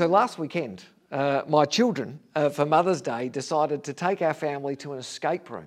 so 0.00 0.06
last 0.06 0.38
weekend, 0.38 0.82
uh, 1.12 1.42
my 1.46 1.66
children, 1.66 2.20
uh, 2.34 2.48
for 2.48 2.64
Mother's 2.64 3.02
Day, 3.02 3.28
decided 3.28 3.84
to 3.84 3.92
take 3.92 4.22
our 4.22 4.32
family 4.32 4.74
to 4.76 4.94
an 4.94 4.98
escape 4.98 5.50
room. 5.50 5.66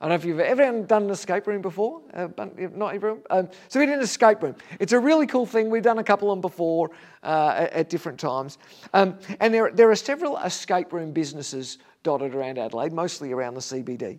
I 0.00 0.06
don't 0.06 0.08
know 0.08 0.14
if 0.16 0.24
you've 0.24 0.40
ever 0.40 0.82
done 0.82 1.04
an 1.04 1.10
escape 1.10 1.46
room 1.46 1.62
before. 1.62 2.02
Uh, 2.12 2.26
not 2.74 2.96
everyone. 2.96 3.22
Um, 3.30 3.48
so 3.68 3.78
we 3.78 3.86
did 3.86 3.94
an 3.94 4.00
escape 4.00 4.42
room. 4.42 4.56
It's 4.80 4.92
a 4.92 4.98
really 4.98 5.28
cool 5.28 5.46
thing. 5.46 5.70
We've 5.70 5.80
done 5.80 5.98
a 6.00 6.02
couple 6.02 6.28
of 6.32 6.38
them 6.38 6.40
before 6.40 6.90
uh, 7.22 7.54
at, 7.56 7.72
at, 7.72 7.88
different 7.88 8.18
times. 8.18 8.58
Um, 8.94 9.16
and 9.38 9.54
there, 9.54 9.70
there 9.70 9.88
are 9.88 9.94
several 9.94 10.38
escape 10.38 10.92
room 10.92 11.12
businesses 11.12 11.78
dotted 12.02 12.34
around 12.34 12.58
Adelaide, 12.58 12.92
mostly 12.92 13.30
around 13.30 13.54
the 13.54 13.60
CBD. 13.60 14.18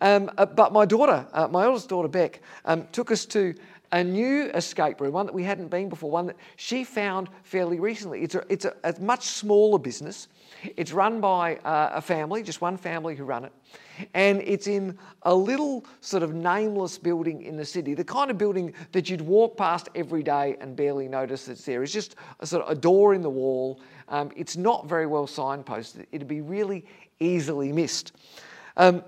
Um, 0.00 0.30
uh, 0.36 0.46
but 0.46 0.74
my 0.74 0.84
daughter, 0.84 1.26
uh, 1.32 1.48
my 1.48 1.64
oldest 1.64 1.88
daughter 1.88 2.08
Beck, 2.08 2.42
um, 2.66 2.86
took 2.92 3.10
us 3.10 3.24
to 3.26 3.54
a 3.92 4.02
new 4.02 4.50
escape 4.54 5.00
room, 5.00 5.12
one 5.12 5.26
that 5.26 5.34
we 5.34 5.42
hadn't 5.42 5.68
been 5.68 5.90
before, 5.90 6.10
one 6.10 6.26
that 6.26 6.36
she 6.56 6.82
found 6.82 7.28
fairly 7.42 7.78
recently. 7.78 8.22
It's 8.22 8.34
a, 8.34 8.44
it's 8.48 8.64
a, 8.64 8.74
a 8.84 8.98
much 8.98 9.24
smaller 9.24 9.78
business. 9.78 10.28
It's 10.76 10.92
run 10.92 11.20
by 11.20 11.56
uh, 11.56 11.90
a 11.92 12.00
family, 12.00 12.42
just 12.42 12.62
one 12.62 12.78
family 12.78 13.14
who 13.14 13.24
run 13.24 13.44
it. 13.44 13.52
And 14.14 14.40
it's 14.40 14.66
in 14.66 14.98
a 15.22 15.34
little 15.34 15.84
sort 16.00 16.22
of 16.22 16.34
nameless 16.34 16.96
building 16.96 17.42
in 17.42 17.56
the 17.56 17.64
city, 17.66 17.92
the 17.92 18.04
kind 18.04 18.30
of 18.30 18.38
building 18.38 18.72
that 18.92 19.10
you'd 19.10 19.20
walk 19.20 19.58
past 19.58 19.90
every 19.94 20.22
day 20.22 20.56
and 20.60 20.74
barely 20.74 21.06
notice 21.06 21.46
it's 21.48 21.64
there. 21.66 21.82
It's 21.82 21.92
just 21.92 22.16
a 22.40 22.46
sort 22.46 22.64
of 22.64 22.70
a 22.70 22.80
door 22.80 23.12
in 23.12 23.20
the 23.20 23.30
wall. 23.30 23.80
Um, 24.08 24.30
it's 24.34 24.56
not 24.56 24.88
very 24.88 25.06
well 25.06 25.26
signposted. 25.26 26.06
It'd 26.12 26.28
be 26.28 26.40
really 26.40 26.86
easily 27.20 27.72
missed. 27.72 28.12
Um, 28.78 29.04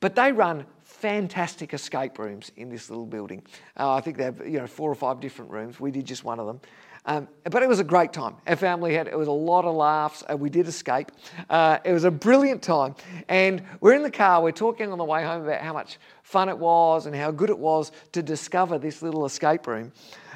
but 0.00 0.14
they 0.14 0.32
run 0.32 0.66
fantastic 0.92 1.74
escape 1.74 2.18
rooms 2.18 2.52
in 2.56 2.68
this 2.68 2.90
little 2.90 3.06
building. 3.06 3.42
Uh, 3.78 3.94
I 3.94 4.00
think 4.00 4.16
they 4.16 4.24
have 4.24 4.46
you 4.46 4.58
know 4.58 4.66
four 4.66 4.90
or 4.90 4.94
five 4.94 5.20
different 5.20 5.50
rooms. 5.50 5.80
We 5.80 5.90
did 5.90 6.06
just 6.06 6.24
one 6.24 6.38
of 6.38 6.46
them. 6.46 6.60
Um, 7.04 7.26
but 7.50 7.64
it 7.64 7.68
was 7.68 7.80
a 7.80 7.84
great 7.84 8.12
time. 8.12 8.36
Our 8.46 8.54
family 8.54 8.94
had, 8.94 9.08
it 9.08 9.18
was 9.18 9.26
a 9.26 9.32
lot 9.32 9.64
of 9.64 9.74
laughs. 9.74 10.22
and 10.28 10.38
we 10.38 10.50
did 10.50 10.68
escape. 10.68 11.10
Uh, 11.50 11.78
it 11.84 11.92
was 11.92 12.04
a 12.04 12.12
brilliant 12.12 12.62
time. 12.62 12.94
And 13.28 13.62
we're 13.80 13.94
in 13.94 14.04
the 14.04 14.10
car, 14.10 14.40
we're 14.40 14.52
talking 14.52 14.92
on 14.92 14.98
the 14.98 15.04
way 15.04 15.24
home 15.24 15.42
about 15.42 15.60
how 15.62 15.72
much 15.72 15.98
fun 16.22 16.48
it 16.48 16.56
was 16.56 17.06
and 17.06 17.16
how 17.16 17.32
good 17.32 17.50
it 17.50 17.58
was 17.58 17.90
to 18.12 18.22
discover 18.22 18.78
this 18.78 19.02
little 19.02 19.26
escape 19.26 19.66
room. 19.66 19.90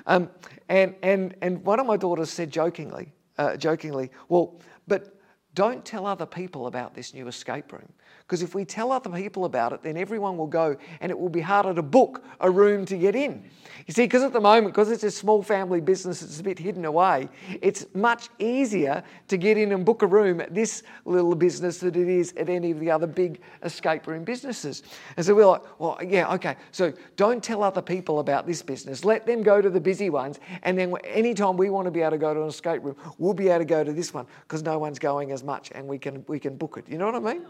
Um, 0.07 0.29
and, 0.69 0.97
and, 1.03 1.37
and 1.41 1.65
one 1.65 1.79
of 1.79 1.87
my 1.87 1.97
daughters 1.97 2.31
said 2.31 2.51
jokingly, 2.51 3.13
uh, 3.39 3.57
jokingly, 3.57 4.11
well, 4.29 4.61
but 4.89 5.21
don't 5.55 5.85
tell 5.85 6.05
other 6.05 6.27
people 6.27 6.67
about 6.67 6.95
this 6.95 7.15
new 7.15 7.29
escape 7.29 7.73
room 7.73 7.93
because 8.27 8.43
if 8.43 8.57
we 8.57 8.65
tell 8.65 8.91
other 8.91 9.09
people 9.11 9.45
about 9.45 9.73
it, 9.73 9.85
then 9.85 9.97
everyone 9.97 10.37
will 10.37 10.49
go 10.49 10.77
and 11.01 11.11
it 11.11 11.19
will 11.19 11.29
be 11.29 11.41
harder 11.41 11.73
to 11.73 11.83
book 11.83 12.25
a 12.41 12.51
room 12.51 12.85
to 12.87 12.97
get 12.97 13.15
in. 13.15 13.49
You 13.87 13.95
see, 13.95 14.03
because 14.03 14.25
at 14.25 14.33
the 14.33 14.41
moment, 14.41 14.75
because 14.75 14.91
it's 14.91 15.05
a 15.05 15.13
small 15.13 15.45
family 15.45 15.81
business, 15.81 16.23
it's 16.23 16.41
a 16.41 16.43
bit 16.43 16.59
hidden 16.59 16.85
away, 16.87 17.29
it's 17.63 17.87
much 17.95 18.29
easier 18.41 19.05
to 19.29 19.37
get 19.37 19.57
in 19.57 19.71
and 19.71 19.85
book 19.85 20.03
a 20.03 20.09
room 20.09 20.41
at 20.41 20.53
this 20.53 20.83
little 21.05 21.37
business 21.37 21.79
than 21.79 21.95
it 21.95 22.09
is 22.09 22.33
at 22.33 22.49
any 22.49 22.73
of 22.73 22.81
the 22.81 22.91
other 22.91 23.07
big 23.07 23.41
escape 23.63 24.09
room 24.09 24.25
businesses. 24.25 24.83
And 25.17 25.25
so 25.25 25.33
we're 25.33 25.47
like, 25.47 25.63
well, 25.79 25.97
yeah, 26.05 26.33
okay. 26.35 26.57
So 26.73 26.93
don't 27.15 27.45
tell 27.45 27.63
other 27.63 27.83
people 27.83 28.19
about 28.19 28.45
this 28.45 28.61
business. 28.61 29.05
Let 29.05 29.25
them 29.25 29.45
go 29.45 29.63
to 29.63 29.71
the 29.71 29.81
busy 29.81 30.11
ones. 30.11 30.41
And 30.65 30.77
then 30.77 30.93
anytime 31.05 31.57
we 31.57 31.71
want 31.71 31.85
to 31.85 31.93
be 31.93 32.01
able 32.01 32.11
to 32.11 32.19
go 32.19 32.35
to 32.35 32.43
an 32.43 32.49
escape 32.49 32.83
room, 32.83 32.97
we'll 33.19 33.35
be 33.35 33.51
able 33.51 33.61
to 33.61 33.65
go 33.67 33.85
to 33.85 33.93
this 33.93 34.13
one 34.13 34.27
because 34.43 34.65
no 34.65 34.81
one's 34.81 34.99
going 34.99 35.31
as 35.31 35.45
much 35.45 35.71
and 35.77 35.87
we 35.87 35.97
can, 35.97 36.25
we 36.27 36.41
can 36.41 36.57
book 36.57 36.77
it. 36.77 36.89
You 36.89 36.99
know 36.99 37.07
what 37.07 37.15
I 37.15 37.35
mean? 37.35 37.47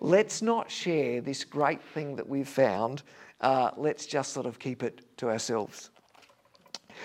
Let's 0.00 0.42
not 0.42 0.70
share 0.70 1.20
this 1.20 1.44
great 1.44 1.82
thing 1.82 2.16
that 2.16 2.28
we've 2.28 2.48
found. 2.48 3.02
Uh, 3.40 3.70
let's 3.76 4.06
just 4.06 4.32
sort 4.32 4.46
of 4.46 4.58
keep 4.58 4.82
it 4.82 5.02
to 5.18 5.28
ourselves. 5.28 5.90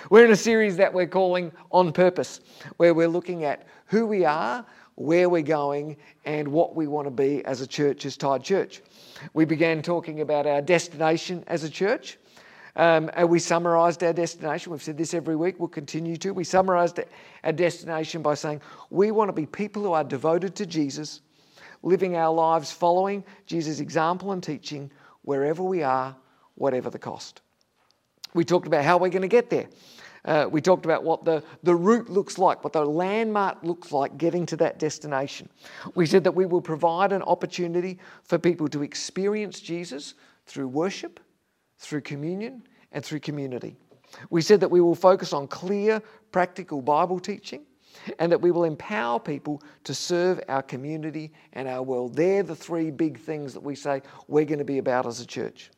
We're 0.09 0.25
in 0.25 0.31
a 0.31 0.37
series 0.37 0.77
that 0.77 0.93
we're 0.93 1.07
calling 1.07 1.51
On 1.71 1.91
Purpose, 1.91 2.39
where 2.77 2.93
we're 2.93 3.09
looking 3.09 3.43
at 3.43 3.67
who 3.87 4.05
we 4.05 4.23
are, 4.23 4.65
where 4.95 5.29
we're 5.29 5.41
going, 5.41 5.97
and 6.25 6.47
what 6.47 6.75
we 6.75 6.87
want 6.87 7.07
to 7.07 7.11
be 7.11 7.43
as 7.45 7.61
a 7.61 7.67
church, 7.67 8.05
as 8.05 8.15
Tide 8.15 8.43
Church. 8.43 8.81
We 9.33 9.45
began 9.45 9.81
talking 9.81 10.21
about 10.21 10.47
our 10.47 10.61
destination 10.61 11.43
as 11.47 11.63
a 11.63 11.69
church. 11.69 12.17
Um, 12.77 13.11
and 13.15 13.29
we 13.29 13.39
summarised 13.39 14.01
our 14.01 14.13
destination. 14.13 14.71
We've 14.71 14.81
said 14.81 14.97
this 14.97 15.13
every 15.13 15.35
week, 15.35 15.59
we'll 15.59 15.67
continue 15.67 16.15
to. 16.17 16.31
We 16.31 16.45
summarised 16.45 17.01
our 17.43 17.51
destination 17.51 18.21
by 18.21 18.35
saying 18.35 18.61
we 18.89 19.11
want 19.11 19.27
to 19.27 19.33
be 19.33 19.45
people 19.45 19.83
who 19.83 19.91
are 19.91 20.05
devoted 20.05 20.55
to 20.55 20.65
Jesus 20.65 21.19
living 21.83 22.15
our 22.15 22.33
lives 22.33 22.71
following 22.71 23.23
Jesus' 23.45 23.79
example 23.79 24.31
and 24.31 24.43
teaching 24.43 24.91
wherever 25.23 25.63
we 25.63 25.83
are, 25.83 26.15
whatever 26.55 26.89
the 26.89 26.99
cost. 26.99 27.41
We 28.33 28.45
talked 28.45 28.67
about 28.67 28.83
how 28.83 28.97
we're 28.97 29.09
going 29.09 29.21
to 29.23 29.27
get 29.27 29.49
there. 29.49 29.67
Uh, 30.23 30.47
we 30.49 30.61
talked 30.61 30.85
about 30.85 31.03
what 31.03 31.25
the, 31.25 31.43
the 31.63 31.75
route 31.75 32.09
looks 32.09 32.37
like, 32.37 32.63
what 32.63 32.73
the 32.73 32.85
landmark 32.85 33.63
looks 33.63 33.91
like 33.91 34.17
getting 34.17 34.45
to 34.45 34.55
that 34.57 34.77
destination. 34.77 35.49
We 35.95 36.05
said 36.05 36.23
that 36.25 36.35
we 36.35 36.45
will 36.45 36.61
provide 36.61 37.11
an 37.11 37.23
opportunity 37.23 37.97
for 38.23 38.37
people 38.37 38.67
to 38.69 38.83
experience 38.83 39.59
Jesus 39.59 40.13
through 40.45 40.67
worship, 40.67 41.19
through 41.79 42.01
communion, 42.01 42.63
and 42.91 43.03
through 43.03 43.19
community. 43.21 43.75
We 44.29 44.41
said 44.41 44.59
that 44.59 44.69
we 44.69 44.81
will 44.81 44.95
focus 44.95 45.33
on 45.33 45.47
clear, 45.47 46.03
practical 46.31 46.81
Bible 46.81 47.19
teaching 47.19 47.65
and 48.19 48.31
that 48.31 48.41
we 48.41 48.51
will 48.51 48.63
empower 48.63 49.19
people 49.19 49.61
to 49.83 49.93
serve 49.93 50.39
our 50.47 50.61
community 50.61 51.31
and 51.53 51.67
our 51.67 51.83
world. 51.83 52.15
They're 52.15 52.43
the 52.43 52.55
three 52.55 52.91
big 52.91 53.19
things 53.19 53.53
that 53.53 53.63
we 53.63 53.75
say 53.75 54.01
we're 54.27 54.45
going 54.45 54.59
to 54.59 54.65
be 54.65 54.77
about 54.77 55.05
as 55.05 55.19
a 55.19 55.25
church. 55.25 55.71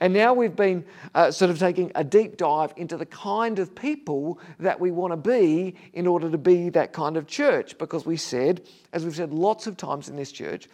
And 0.00 0.12
now 0.12 0.34
we've 0.34 0.56
been 0.56 0.84
uh, 1.14 1.30
sort 1.30 1.50
of 1.50 1.58
taking 1.58 1.92
a 1.94 2.02
deep 2.02 2.36
dive 2.36 2.72
into 2.76 2.96
the 2.96 3.06
kind 3.06 3.58
of 3.58 3.74
people 3.74 4.40
that 4.58 4.80
we 4.80 4.90
want 4.90 5.12
to 5.12 5.16
be 5.16 5.76
in 5.92 6.06
order 6.06 6.30
to 6.30 6.38
be 6.38 6.70
that 6.70 6.92
kind 6.92 7.16
of 7.16 7.26
church. 7.26 7.78
Because 7.78 8.04
we 8.04 8.16
said, 8.16 8.62
as 8.92 9.04
we've 9.04 9.14
said 9.14 9.32
lots 9.32 9.66
of 9.66 9.76
times 9.76 10.08
in 10.08 10.16
this 10.16 10.32
church, 10.32 10.68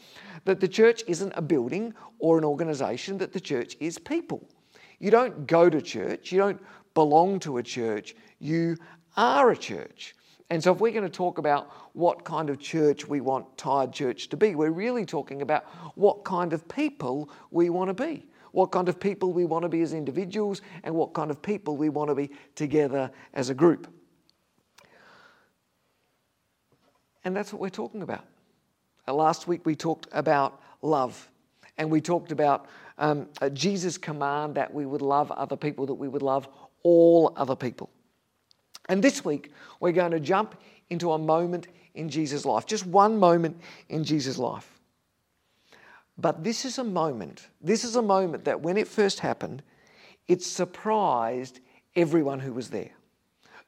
that 0.44 0.60
the 0.60 0.68
church 0.68 1.02
isn't 1.06 1.32
a 1.36 1.42
building 1.42 1.94
or 2.18 2.38
an 2.38 2.44
organization, 2.44 3.18
that 3.18 3.32
the 3.32 3.40
church 3.40 3.76
is 3.80 3.98
people. 3.98 4.48
You 4.98 5.10
don't 5.10 5.46
go 5.46 5.68
to 5.68 5.82
church, 5.82 6.32
you 6.32 6.38
don't 6.38 6.60
belong 6.94 7.40
to 7.40 7.58
a 7.58 7.62
church, 7.62 8.14
you 8.38 8.76
are 9.16 9.50
a 9.50 9.56
church. 9.56 10.14
And 10.52 10.62
so, 10.62 10.70
if 10.74 10.80
we're 10.80 10.92
going 10.92 11.02
to 11.02 11.08
talk 11.08 11.38
about 11.38 11.70
what 11.94 12.24
kind 12.24 12.50
of 12.50 12.58
church 12.58 13.08
we 13.08 13.22
want 13.22 13.56
Tide 13.56 13.90
Church 13.90 14.28
to 14.28 14.36
be, 14.36 14.54
we're 14.54 14.70
really 14.70 15.06
talking 15.06 15.40
about 15.40 15.64
what 15.94 16.24
kind 16.24 16.52
of 16.52 16.68
people 16.68 17.30
we 17.50 17.70
want 17.70 17.88
to 17.88 17.94
be, 17.94 18.26
what 18.50 18.66
kind 18.66 18.86
of 18.90 19.00
people 19.00 19.32
we 19.32 19.46
want 19.46 19.62
to 19.62 19.70
be 19.70 19.80
as 19.80 19.94
individuals, 19.94 20.60
and 20.82 20.94
what 20.94 21.14
kind 21.14 21.30
of 21.30 21.40
people 21.40 21.78
we 21.78 21.88
want 21.88 22.10
to 22.10 22.14
be 22.14 22.28
together 22.54 23.10
as 23.32 23.48
a 23.48 23.54
group. 23.54 23.86
And 27.24 27.34
that's 27.34 27.50
what 27.50 27.62
we're 27.62 27.70
talking 27.70 28.02
about. 28.02 28.26
Uh, 29.08 29.14
last 29.14 29.48
week 29.48 29.64
we 29.64 29.74
talked 29.74 30.06
about 30.12 30.60
love, 30.82 31.30
and 31.78 31.90
we 31.90 32.02
talked 32.02 32.30
about 32.30 32.66
um, 32.98 33.26
uh, 33.40 33.48
Jesus' 33.48 33.96
command 33.96 34.56
that 34.56 34.74
we 34.74 34.84
would 34.84 35.00
love 35.00 35.32
other 35.32 35.56
people, 35.56 35.86
that 35.86 35.94
we 35.94 36.08
would 36.08 36.20
love 36.20 36.46
all 36.82 37.32
other 37.36 37.56
people. 37.56 37.88
And 38.92 39.03
this 39.03 39.25
week, 39.25 39.50
we're 39.80 39.92
going 39.92 40.10
to 40.10 40.20
jump 40.20 40.54
into 40.91 41.12
a 41.12 41.19
moment 41.19 41.66
in 41.94 42.10
Jesus' 42.10 42.44
life, 42.44 42.66
just 42.66 42.84
one 42.84 43.19
moment 43.19 43.58
in 43.88 44.04
Jesus' 44.04 44.36
life. 44.36 44.78
But 46.19 46.44
this 46.44 46.66
is 46.66 46.76
a 46.76 46.84
moment, 46.84 47.48
this 47.62 47.84
is 47.84 47.97
a 47.97 48.02
moment 48.02 48.44
that 48.44 48.60
when 48.60 48.76
it 48.76 48.86
first 48.86 49.20
happened, 49.20 49.62
it 50.28 50.42
surprised 50.42 51.60
everyone 51.97 52.38
who 52.38 52.52
was 52.52 52.69
there. 52.69 52.91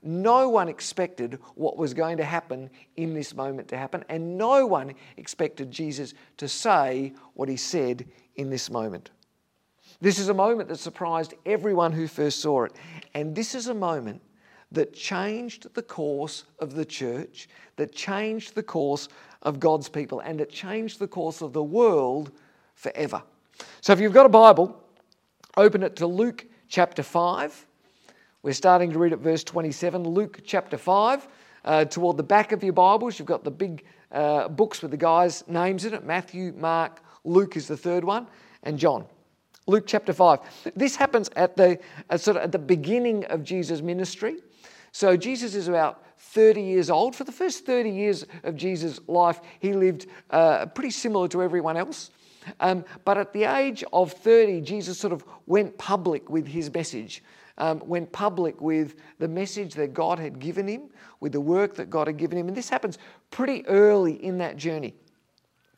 No 0.03 0.51
one 0.51 0.69
expected 0.69 1.39
what 1.55 1.79
was 1.79 1.95
going 1.95 2.19
to 2.19 2.25
happen 2.25 2.69
in 2.97 3.15
this 3.15 3.35
moment 3.35 3.69
to 3.69 3.79
happen, 3.79 4.05
and 4.11 4.37
no 4.37 4.67
one 4.67 4.93
expected 5.17 5.71
Jesus 5.71 6.13
to 6.37 6.49
say 6.49 7.15
what 7.33 7.49
he 7.49 7.57
said 7.57 8.05
in 8.37 8.51
this 8.51 8.71
moment. 8.71 9.09
This 10.03 10.19
is 10.19 10.29
a 10.29 10.35
moment 10.35 10.69
that 10.69 10.81
surprised 10.81 11.33
everyone 11.47 11.93
who 11.93 12.09
first 12.09 12.41
saw 12.41 12.65
it, 12.65 12.73
and 13.15 13.35
this 13.35 13.55
is 13.55 13.69
a 13.69 13.75
moment 13.75 14.21
that 14.75 14.93
changed 14.93 15.73
the 15.75 15.83
course 15.83 16.45
of 16.59 16.75
the 16.75 16.85
church, 16.85 17.49
that 17.77 17.95
changed 17.95 18.55
the 18.55 18.63
course 18.63 19.09
of 19.43 19.61
God's 19.61 19.89
people, 19.89 20.21
and 20.21 20.41
it 20.41 20.51
changed 20.51 20.99
the 20.99 21.09
course 21.09 21.41
of 21.41 21.53
the 21.53 21.63
world 21.63 22.33
forever. 22.75 23.23
So 23.81 23.93
if 23.93 24.01
you've 24.01 24.13
got 24.13 24.27
a 24.27 24.31
Bible, 24.31 24.83
open 25.57 25.83
it 25.83 25.97
to 25.97 26.07
Luke 26.07 26.47
chapter 26.69 27.03
5. 27.03 27.67
We're 28.43 28.53
starting 28.53 28.93
to 28.93 28.99
read 28.99 29.13
at 29.13 29.21
verse 29.21 29.45
27, 29.45 30.05
Luke 30.05 30.41
chapter 30.45 30.77
5. 30.77 31.29
Uh, 31.65 31.85
toward 31.87 32.17
the 32.17 32.23
back 32.23 32.53
of 32.53 32.63
your 32.63 32.75
Bibles, 32.75 33.19
you've 33.19 33.29
got 33.29 33.43
the 33.43 33.51
big 33.51 33.85
uh, 34.13 34.49
books 34.49 34.83
with 34.83 34.91
the 34.91 34.97
guys' 34.97 35.45
names 35.49 35.85
in 35.85 35.95
it 35.95 36.05
Matthew, 36.05 36.53
Mark, 36.57 37.01
Luke 37.25 37.57
is 37.57 37.67
the 37.67 37.77
third 37.77 38.05
one, 38.05 38.27
and 38.63 38.79
John. 38.79 39.07
Luke 39.67 39.85
chapter 39.87 40.13
5. 40.13 40.41
This 40.77 40.95
happens 40.95 41.31
at 41.37 41.57
the, 41.57 41.79
uh, 42.11 42.19
sort 42.19 42.37
of 42.37 42.43
at 42.43 42.53
the 42.53 42.59
beginning 42.59 43.25
of 43.27 43.43
Jesus' 43.43 43.81
ministry. 43.81 44.37
So 44.95 45.17
Jesus 45.17 45.57
is 45.57 45.67
about 45.67 46.05
30 46.19 46.63
years 46.63 46.89
old. 46.89 47.17
For 47.17 47.25
the 47.25 47.33
first 47.33 47.67
30 47.67 47.91
years 47.91 48.25
of 48.45 48.55
Jesus' 48.55 49.01
life, 49.09 49.41
he 49.59 49.73
lived 49.73 50.07
uh, 50.31 50.67
pretty 50.67 50.93
similar 50.93 51.27
to 51.29 51.43
everyone 51.43 51.77
else. 51.77 52.13
Um, 52.61 52.85
but 53.05 53.19
at 53.19 53.33
the 53.33 53.43
age 53.43 53.83
of 53.93 54.13
30, 54.13 54.61
Jesus 54.61 54.97
sort 54.97 55.13
of 55.13 55.25
went 55.47 55.77
public 55.79 56.31
with 56.31 56.47
his 56.47 56.73
message, 56.73 57.25
um, 57.59 57.83
went 57.85 58.13
public 58.13 58.61
with 58.61 58.95
the 59.19 59.27
message 59.27 59.75
that 59.75 59.95
God 59.95 60.21
had 60.21 60.39
given 60.39 60.69
him, 60.69 60.83
with 61.19 61.33
the 61.33 61.41
work 61.41 61.75
that 61.75 61.91
God 61.91 62.07
had 62.07 62.17
given 62.17 62.39
him. 62.39 62.47
And 62.47 62.57
this 62.57 62.69
happens 62.69 62.97
pretty 63.33 63.67
early 63.67 64.25
in 64.25 64.39
that 64.39 64.57
journey. 64.57 64.95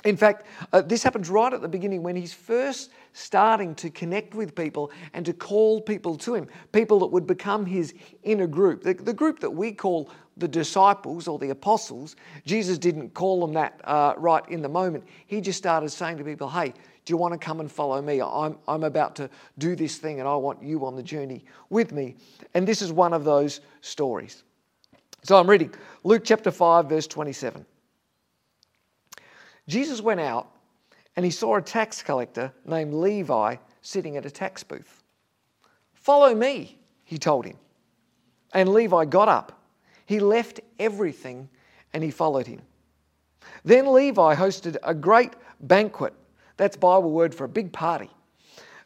In 0.06 0.16
fact, 0.16 0.46
uh, 0.72 0.82
this 0.82 1.02
happens 1.02 1.28
right 1.28 1.52
at 1.52 1.60
the 1.62 1.68
beginning 1.68 2.00
when 2.00 2.14
he's 2.14 2.32
first 2.32 2.92
starting 3.12 3.74
to 3.74 3.90
connect 3.90 4.36
with 4.36 4.54
people 4.54 4.92
and 5.14 5.26
to 5.26 5.32
call 5.32 5.80
people 5.80 6.16
to 6.18 6.36
him, 6.36 6.46
people 6.70 7.00
that 7.00 7.06
would 7.06 7.26
become 7.26 7.66
his 7.66 7.92
inner 8.22 8.46
group. 8.46 8.84
The, 8.84 8.94
the 8.94 9.12
group 9.12 9.40
that 9.40 9.50
we 9.50 9.72
call 9.72 10.08
the 10.36 10.46
disciples 10.46 11.26
or 11.26 11.40
the 11.40 11.50
apostles, 11.50 12.14
Jesus 12.44 12.78
didn't 12.78 13.14
call 13.14 13.40
them 13.40 13.52
that 13.54 13.80
uh, 13.82 14.14
right 14.16 14.48
in 14.48 14.62
the 14.62 14.68
moment. 14.68 15.02
He 15.26 15.40
just 15.40 15.58
started 15.58 15.90
saying 15.90 16.18
to 16.18 16.24
people, 16.24 16.48
hey, 16.48 16.72
do 17.04 17.12
you 17.12 17.16
want 17.16 17.32
to 17.32 17.38
come 17.38 17.58
and 17.58 17.70
follow 17.70 18.00
me? 18.00 18.22
I'm, 18.22 18.58
I'm 18.68 18.84
about 18.84 19.16
to 19.16 19.28
do 19.58 19.74
this 19.74 19.98
thing 19.98 20.20
and 20.20 20.28
I 20.28 20.36
want 20.36 20.62
you 20.62 20.86
on 20.86 20.94
the 20.94 21.02
journey 21.02 21.44
with 21.68 21.90
me. 21.90 22.14
And 22.54 22.66
this 22.66 22.80
is 22.80 22.92
one 22.92 23.12
of 23.12 23.24
those 23.24 23.60
stories. 23.80 24.44
So 25.24 25.36
I'm 25.36 25.50
reading 25.50 25.74
Luke 26.04 26.22
chapter 26.24 26.52
5, 26.52 26.88
verse 26.88 27.08
27. 27.08 27.66
Jesus 29.68 30.00
went 30.00 30.20
out 30.20 30.48
and 31.16 31.24
he 31.24 31.30
saw 31.30 31.56
a 31.56 31.62
tax 31.62 32.02
collector 32.02 32.52
named 32.64 32.94
Levi 32.94 33.56
sitting 33.80 34.16
at 34.16 34.26
a 34.26 34.30
tax 34.30 34.62
booth. 34.62 35.02
Follow 35.94 36.34
me, 36.34 36.78
he 37.04 37.18
told 37.18 37.46
him. 37.46 37.56
And 38.52 38.68
Levi 38.68 39.06
got 39.06 39.28
up. 39.28 39.60
He 40.06 40.20
left 40.20 40.60
everything 40.78 41.48
and 41.92 42.04
he 42.04 42.10
followed 42.10 42.46
him. 42.46 42.60
Then 43.64 43.92
Levi 43.92 44.34
hosted 44.34 44.76
a 44.82 44.94
great 44.94 45.32
banquet. 45.60 46.14
That's 46.56 46.76
Bible 46.76 47.10
word 47.10 47.34
for 47.34 47.44
a 47.44 47.48
big 47.48 47.72
party. 47.72 48.10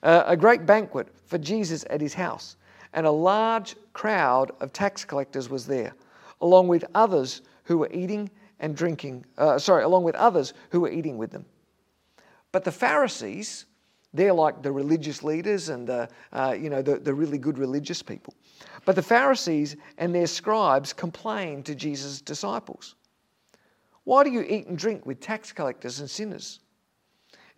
Uh, 0.03 0.25
a 0.27 0.37
great 0.37 0.65
banquet 0.65 1.09
for 1.27 1.37
Jesus 1.37 1.85
at 1.91 2.01
his 2.01 2.15
house. 2.15 2.57
And 2.95 3.07
a 3.07 3.11
large 3.11 3.77
crowd 3.93 4.53
of 4.61 4.73
tax 4.73 5.05
collectors 5.05 5.49
was 5.49 5.67
there, 5.67 5.95
along 6.41 6.69
with 6.69 6.85
others 6.95 7.43
who 7.65 7.79
were 7.79 7.91
eating 7.93 8.31
and 8.61 8.77
drinking, 8.77 9.25
uh, 9.39 9.59
sorry, 9.59 9.83
along 9.83 10.05
with 10.05 10.15
others 10.15 10.55
who 10.71 10.81
were 10.81 10.91
eating 10.91 11.19
with 11.19 11.31
them. 11.31 11.45
But 12.53 12.65
the 12.65 12.73
Pharisees, 12.73 13.67
they're 14.13 14.35
like 14.35 14.63
the 14.63 14.71
religious 14.71 15.23
leaders 15.23 15.69
and 15.71 15.87
the, 15.87 16.09
uh, 16.33 16.57
you 16.59 16.71
know, 16.71 16.83
the, 16.83 16.99
the 16.99 17.15
really 17.15 17.39
good 17.39 17.59
religious 17.59 18.03
people. 18.03 18.35
But 18.85 18.97
the 18.97 19.03
Pharisees 19.03 19.77
and 19.99 20.15
their 20.15 20.27
scribes 20.27 20.93
complained 20.93 21.67
to 21.67 21.75
Jesus' 21.75 22.21
disciples 22.21 22.95
Why 24.05 24.23
do 24.23 24.31
you 24.31 24.43
eat 24.43 24.67
and 24.67 24.79
drink 24.79 25.07
with 25.07 25.21
tax 25.21 25.53
collectors 25.53 26.01
and 26.01 26.09
sinners? 26.09 26.61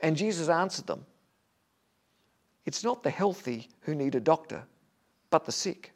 And 0.00 0.16
Jesus 0.16 0.48
answered 0.48 0.86
them 0.86 1.04
It's 2.64 2.84
not 2.84 3.02
the 3.02 3.10
healthy 3.10 3.68
who 3.80 3.94
need 3.94 4.14
a 4.14 4.20
doctor, 4.20 4.62
but 5.30 5.44
the 5.44 5.52
sick. 5.52 5.92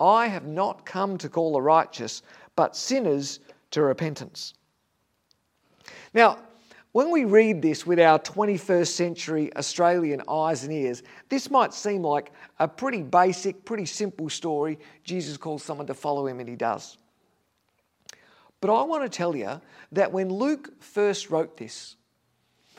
I 0.00 0.28
have 0.28 0.46
not 0.46 0.86
come 0.86 1.18
to 1.18 1.28
call 1.28 1.52
the 1.52 1.60
righteous, 1.60 2.22
but 2.56 2.74
sinners 2.74 3.40
to 3.70 3.82
repentance. 3.82 4.54
Now, 6.12 6.38
when 6.92 7.10
we 7.10 7.24
read 7.24 7.62
this 7.62 7.86
with 7.86 8.00
our 8.00 8.18
21st 8.18 8.88
century 8.88 9.56
Australian 9.56 10.22
eyes 10.28 10.64
and 10.64 10.72
ears, 10.72 11.04
this 11.28 11.48
might 11.48 11.72
seem 11.72 12.02
like 12.02 12.32
a 12.58 12.66
pretty 12.66 13.02
basic, 13.02 13.64
pretty 13.64 13.86
simple 13.86 14.28
story. 14.28 14.78
Jesus 15.04 15.36
calls 15.36 15.62
someone 15.62 15.86
to 15.86 15.94
follow 15.94 16.26
him 16.26 16.40
and 16.40 16.48
he 16.48 16.56
does. 16.56 16.98
But 18.60 18.74
I 18.74 18.82
want 18.82 19.04
to 19.04 19.08
tell 19.08 19.36
you 19.36 19.60
that 19.92 20.12
when 20.12 20.30
Luke 20.30 20.82
first 20.82 21.30
wrote 21.30 21.56
this, 21.56 21.96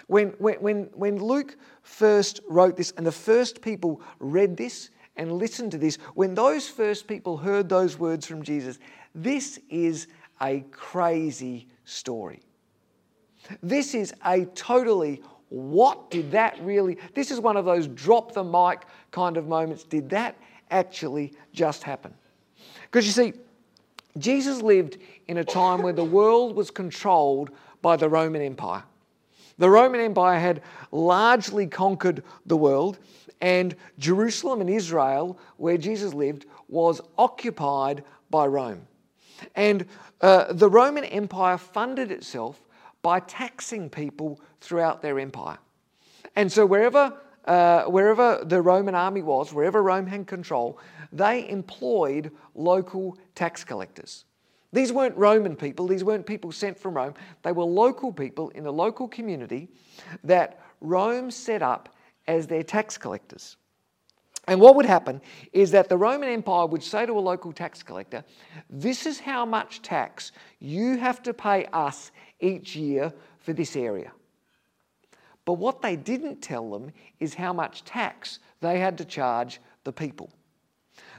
when, 0.07 0.29
when, 0.39 0.89
when 0.93 1.23
Luke 1.23 1.55
first 1.83 2.41
wrote 2.49 2.75
this 2.75 2.91
and 2.97 3.07
the 3.07 3.13
first 3.13 3.61
people 3.61 4.01
read 4.19 4.57
this 4.57 4.89
and 5.15 5.31
listened 5.31 5.71
to 5.71 5.77
this, 5.77 5.95
when 6.15 6.35
those 6.35 6.67
first 6.67 7.07
people 7.07 7.38
heard 7.38 7.69
those 7.69 7.97
words 7.97 8.25
from 8.25 8.43
Jesus, 8.43 8.77
this 9.15 9.57
is 9.69 10.07
a 10.41 10.65
crazy 10.71 11.67
story. 11.85 12.41
This 13.61 13.93
is 13.93 14.13
a 14.25 14.45
totally 14.45 15.21
what 15.49 16.09
did 16.09 16.31
that 16.31 16.57
really 16.61 16.97
this 17.13 17.29
is 17.29 17.39
one 17.41 17.57
of 17.57 17.65
those 17.65 17.85
drop 17.88 18.31
the 18.33 18.43
mic 18.43 18.83
kind 19.11 19.35
of 19.35 19.47
moments. 19.47 19.83
Did 19.83 20.09
that 20.11 20.38
actually 20.69 21.33
just 21.51 21.83
happen? 21.83 22.13
Because 22.83 23.05
you 23.05 23.11
see 23.11 23.33
jesus 24.17 24.61
lived 24.61 24.97
in 25.27 25.38
a 25.38 25.43
time 25.43 25.81
where 25.81 25.93
the 25.93 26.03
world 26.03 26.55
was 26.55 26.71
controlled 26.71 27.51
by 27.81 27.95
the 27.95 28.07
roman 28.07 28.41
empire. 28.41 28.83
The 29.57 29.69
roman 29.69 29.99
empire 29.99 30.39
had 30.39 30.61
largely 30.91 31.67
conquered 31.67 32.23
the 32.45 32.57
world 32.57 32.99
and 33.41 33.75
jerusalem 33.99 34.61
and 34.61 34.69
israel 34.69 35.38
where 35.57 35.77
jesus 35.77 36.13
lived 36.13 36.45
was 36.67 37.01
occupied 37.17 38.03
by 38.29 38.45
rome 38.45 38.88
and 39.55 39.85
uh, 40.21 40.51
the 40.53 40.69
roman 40.69 41.03
empire 41.05 41.57
funded 41.57 42.11
itself 42.11 42.61
by 43.01 43.19
taxing 43.19 43.89
people 43.89 44.39
throughout 44.59 45.01
their 45.01 45.19
empire. 45.19 45.57
And 46.35 46.51
so, 46.51 46.65
wherever, 46.65 47.17
uh, 47.45 47.83
wherever 47.83 48.43
the 48.45 48.61
Roman 48.61 48.95
army 48.95 49.21
was, 49.21 49.53
wherever 49.53 49.81
Rome 49.81 50.07
had 50.07 50.27
control, 50.27 50.79
they 51.11 51.49
employed 51.49 52.31
local 52.55 53.17
tax 53.35 53.63
collectors. 53.63 54.25
These 54.73 54.93
weren't 54.93 55.17
Roman 55.17 55.55
people, 55.55 55.88
these 55.88 56.03
weren't 56.03 56.25
people 56.25 56.51
sent 56.51 56.79
from 56.79 56.93
Rome. 56.93 57.13
They 57.43 57.51
were 57.51 57.65
local 57.65 58.13
people 58.13 58.49
in 58.49 58.63
the 58.63 58.71
local 58.71 59.07
community 59.07 59.67
that 60.23 60.61
Rome 60.79 61.29
set 61.29 61.61
up 61.61 61.93
as 62.27 62.47
their 62.47 62.63
tax 62.63 62.97
collectors. 62.97 63.57
And 64.51 64.59
what 64.59 64.75
would 64.75 64.86
happen 64.86 65.21
is 65.53 65.71
that 65.71 65.88
the 65.88 65.95
Roman 65.95 66.27
Empire 66.27 66.65
would 66.65 66.83
say 66.83 67.06
to 67.06 67.18
a 67.18 67.21
local 67.21 67.53
tax 67.53 67.81
collector, 67.83 68.25
This 68.69 69.06
is 69.06 69.18
how 69.18 69.45
much 69.45 69.81
tax 69.81 70.33
you 70.59 70.98
have 70.98 71.24
to 71.24 71.33
pay 71.33 71.68
us 71.68 72.12
each 72.42 72.75
year 72.75 73.13
for 73.39 73.53
this 73.53 73.77
area. 73.77 74.12
But 75.45 75.53
what 75.53 75.81
they 75.81 75.95
didn't 75.95 76.42
tell 76.42 76.69
them 76.69 76.92
is 77.21 77.33
how 77.33 77.53
much 77.53 77.86
tax 77.86 78.39
they 78.59 78.77
had 78.77 78.98
to 78.98 79.06
charge 79.06 79.62
the 79.86 79.94
people. 79.94 80.30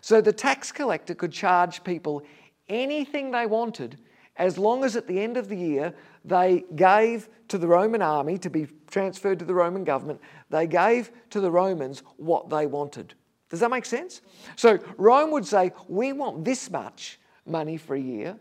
So 0.02 0.20
the 0.20 0.34
tax 0.34 0.70
collector 0.70 1.14
could 1.14 1.32
charge 1.32 1.82
people 1.84 2.24
anything 2.68 3.30
they 3.30 3.46
wanted 3.46 3.98
as 4.36 4.58
long 4.58 4.84
as 4.84 4.94
at 4.94 5.06
the 5.06 5.18
end 5.18 5.38
of 5.38 5.48
the 5.48 5.56
year 5.56 5.94
they 6.22 6.64
gave 6.76 7.30
to 7.48 7.56
the 7.56 7.66
Roman 7.66 8.02
army 8.02 8.36
to 8.36 8.50
be 8.50 8.66
transferred 8.90 9.38
to 9.38 9.46
the 9.46 9.54
Roman 9.54 9.84
government, 9.84 10.20
they 10.50 10.66
gave 10.66 11.10
to 11.30 11.40
the 11.40 11.50
Romans 11.50 12.02
what 12.18 12.50
they 12.50 12.66
wanted. 12.66 13.14
Does 13.52 13.60
that 13.60 13.70
make 13.70 13.84
sense? 13.84 14.22
So 14.56 14.78
Rome 14.96 15.30
would 15.32 15.46
say, 15.46 15.72
We 15.86 16.14
want 16.14 16.42
this 16.42 16.70
much 16.70 17.20
money 17.44 17.76
for 17.76 17.94
a 17.94 18.00
year, 18.00 18.38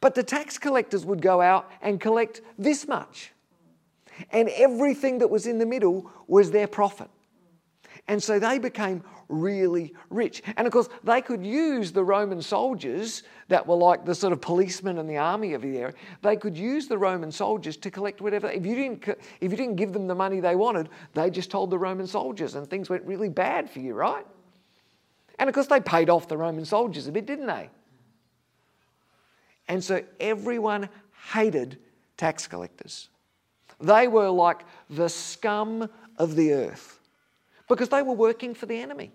but 0.00 0.14
the 0.14 0.22
tax 0.22 0.56
collectors 0.56 1.04
would 1.04 1.20
go 1.20 1.40
out 1.40 1.68
and 1.82 2.00
collect 2.00 2.42
this 2.56 2.86
much. 2.86 3.32
And 4.30 4.48
everything 4.50 5.18
that 5.18 5.28
was 5.28 5.48
in 5.48 5.58
the 5.58 5.66
middle 5.66 6.08
was 6.28 6.52
their 6.52 6.68
profit. 6.68 7.10
And 8.06 8.22
so 8.22 8.38
they 8.38 8.60
became 8.60 9.02
really 9.28 9.94
rich. 10.10 10.42
And 10.56 10.64
of 10.64 10.72
course, 10.72 10.88
they 11.02 11.22
could 11.22 11.44
use 11.44 11.90
the 11.90 12.04
Roman 12.04 12.40
soldiers 12.40 13.24
that 13.48 13.66
were 13.66 13.74
like 13.74 14.04
the 14.04 14.14
sort 14.14 14.32
of 14.32 14.40
policemen 14.40 14.98
in 14.98 15.08
the 15.08 15.16
army 15.16 15.54
of 15.54 15.62
the. 15.62 15.92
They 16.22 16.36
could 16.36 16.56
use 16.56 16.86
the 16.86 16.98
Roman 16.98 17.32
soldiers 17.32 17.76
to 17.78 17.90
collect 17.90 18.20
whatever. 18.20 18.48
If 18.48 18.64
you 18.64 18.76
didn't, 18.76 19.08
if 19.40 19.50
you 19.50 19.56
didn't 19.56 19.76
give 19.76 19.92
them 19.92 20.06
the 20.06 20.14
money 20.14 20.38
they 20.38 20.54
wanted, 20.54 20.88
they 21.14 21.30
just 21.30 21.50
told 21.50 21.70
the 21.70 21.78
Roman 21.78 22.06
soldiers, 22.06 22.54
and 22.54 22.68
things 22.70 22.88
went 22.88 23.04
really 23.04 23.28
bad 23.28 23.68
for 23.68 23.80
you, 23.80 23.94
right? 23.94 24.26
And 25.38 25.48
of 25.48 25.54
course, 25.54 25.66
they 25.66 25.80
paid 25.80 26.10
off 26.10 26.28
the 26.28 26.36
Roman 26.36 26.64
soldiers 26.64 27.06
a 27.06 27.12
bit, 27.12 27.26
didn't 27.26 27.46
they? 27.46 27.70
And 29.68 29.82
so 29.82 30.02
everyone 30.20 30.88
hated 31.32 31.78
tax 32.16 32.46
collectors. 32.46 33.08
They 33.80 34.08
were 34.08 34.28
like 34.28 34.64
the 34.90 35.08
scum 35.08 35.88
of 36.18 36.36
the 36.36 36.52
earth 36.52 37.00
because 37.68 37.88
they 37.88 38.02
were 38.02 38.12
working 38.12 38.54
for 38.54 38.66
the 38.66 38.78
enemy. 38.78 39.12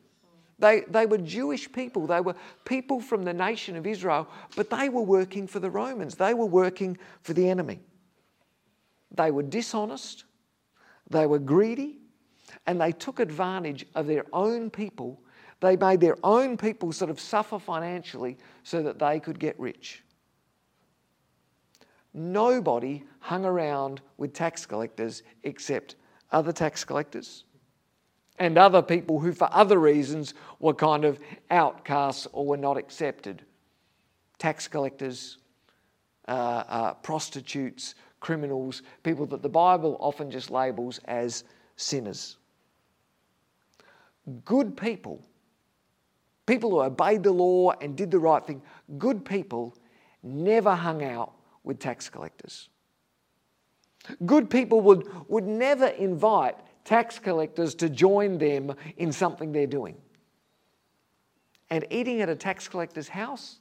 They, 0.60 0.82
they 0.90 1.06
were 1.06 1.20
Jewish 1.20 1.72
people. 1.72 2.08
They 2.08 2.22
were 2.22 2.36
people 2.66 3.00
from 3.00 3.24
the 3.24 3.34
nation 3.34 3.76
of 3.76 3.86
Israel, 3.86 4.28
but 4.56 4.70
they 4.70 4.90
were 4.90 5.04
working 5.04 5.48
for 5.48 5.60
the 5.60 5.70
Romans. 5.70 6.16
They 6.16 6.34
were 6.34 6.46
working 6.46 6.98
for 7.22 7.34
the 7.34 7.50
enemy. 7.50 7.80
They 9.12 9.32
were 9.32 9.44
dishonest, 9.44 10.26
they 11.10 11.26
were 11.26 11.40
greedy, 11.40 12.00
and 12.66 12.82
they 12.82 12.92
took 12.92 13.20
advantage 13.20 13.86
of 13.96 14.08
their 14.08 14.26
own 14.34 14.70
people. 14.70 15.22
They 15.60 15.76
made 15.76 16.00
their 16.00 16.18
own 16.24 16.58
people 16.58 16.92
sort 16.92 17.10
of 17.10 17.20
suffer 17.20 17.58
financially 17.60 18.38
so 18.64 18.84
that 18.84 19.00
they 19.00 19.20
could 19.20 19.40
get 19.40 19.60
rich. 19.60 20.04
Nobody 22.14 23.04
hung 23.20 23.46
around 23.46 24.02
with 24.18 24.34
tax 24.34 24.66
collectors 24.66 25.24
except 25.44 25.96
other 26.32 26.52
tax 26.52 26.84
collectors 26.84 27.44
and 28.40 28.58
other 28.58 28.82
people 28.82 29.20
who, 29.20 29.34
for 29.34 29.50
other 29.52 29.80
reasons, 29.80 30.34
were 30.60 30.74
kind 30.74 31.06
of 31.06 31.20
outcasts 31.50 32.28
or 32.32 32.46
were 32.46 32.58
not 32.58 32.78
accepted. 32.78 33.44
Tax 34.38 34.68
collectors, 34.68 35.38
uh, 36.28 36.64
uh, 36.68 36.94
prostitutes, 36.96 37.96
criminals, 38.20 38.84
people 39.04 39.26
that 39.28 39.42
the 39.42 39.50
Bible 39.50 39.98
often 40.00 40.30
just 40.30 40.52
labels 40.52 41.00
as 41.06 41.44
sinners. 41.76 42.38
Good 44.46 44.78
people, 44.78 45.26
people 46.48 46.72
who 46.72 46.82
obeyed 46.82 47.22
the 47.22 47.32
law 47.32 47.74
and 47.80 47.96
did 47.96 48.10
the 48.10 48.18
right 48.18 48.44
thing, 48.44 48.64
good 48.98 49.24
people 49.24 49.78
never 50.24 50.74
hung 50.74 51.04
out 51.04 51.34
with 51.64 51.78
tax 51.78 52.10
collectors. 52.10 52.70
Good 54.26 54.50
people 54.50 54.82
would, 54.82 55.08
would 55.30 55.46
never 55.46 55.88
invite 55.88 56.56
tax 56.86 57.20
collectors 57.20 57.76
to 57.76 57.90
join 57.90 58.38
them 58.38 58.74
in 58.96 59.12
something 59.12 59.52
they're 59.52 59.68
doing. 59.68 59.98
And 61.70 61.86
eating 61.92 62.22
at 62.22 62.30
a 62.30 62.36
tax 62.36 62.68
collector's 62.68 63.10
house, 63.10 63.60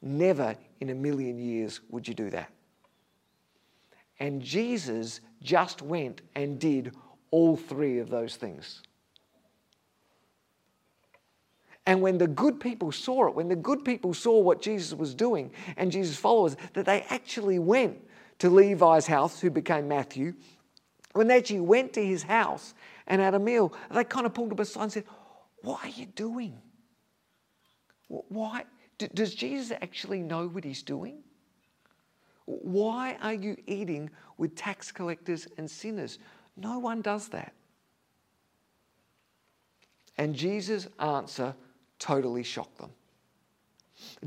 never 0.00 0.54
in 0.78 0.90
a 0.90 0.94
million 0.94 1.38
years 1.38 1.80
would 1.90 2.06
you 2.06 2.14
do 2.14 2.30
that. 2.30 2.50
And 4.20 4.40
Jesus 4.40 5.20
just 5.42 5.82
went 5.82 6.20
and 6.36 6.60
did 6.60 6.94
all 7.32 7.56
three 7.56 7.98
of 7.98 8.08
those 8.08 8.36
things. 8.36 8.82
And 11.86 12.02
when 12.02 12.18
the 12.18 12.26
good 12.26 12.60
people 12.60 12.92
saw 12.92 13.26
it, 13.28 13.34
when 13.34 13.48
the 13.48 13.56
good 13.56 13.84
people 13.84 14.14
saw 14.14 14.38
what 14.38 14.60
Jesus 14.60 14.92
was 14.92 15.14
doing 15.14 15.50
and 15.76 15.90
Jesus' 15.90 16.16
followers, 16.16 16.56
that 16.74 16.86
they 16.86 17.02
actually 17.08 17.58
went 17.58 17.98
to 18.38 18.50
Levi's 18.50 19.06
house, 19.06 19.40
who 19.40 19.50
became 19.50 19.88
Matthew, 19.88 20.34
when 21.12 21.26
they 21.26 21.38
actually 21.38 21.60
went 21.60 21.92
to 21.94 22.04
his 22.04 22.22
house 22.22 22.74
and 23.06 23.20
had 23.20 23.34
a 23.34 23.38
meal, 23.38 23.72
they 23.90 24.04
kind 24.04 24.26
of 24.26 24.34
pulled 24.34 24.52
him 24.52 24.58
aside 24.58 24.82
and 24.82 24.92
said, 24.92 25.04
What 25.62 25.84
are 25.84 25.88
you 25.88 26.06
doing? 26.06 26.58
Why? 28.08 28.64
Does 29.14 29.34
Jesus 29.34 29.76
actually 29.80 30.20
know 30.20 30.46
what 30.48 30.64
he's 30.64 30.82
doing? 30.82 31.22
Why 32.44 33.16
are 33.22 33.32
you 33.32 33.56
eating 33.66 34.10
with 34.36 34.56
tax 34.56 34.92
collectors 34.92 35.46
and 35.56 35.70
sinners? 35.70 36.18
No 36.56 36.78
one 36.78 37.00
does 37.00 37.28
that. 37.28 37.54
And 40.18 40.34
Jesus' 40.34 40.88
answer 40.98 41.54
totally 42.00 42.42
shocked 42.42 42.78
them. 42.78 42.90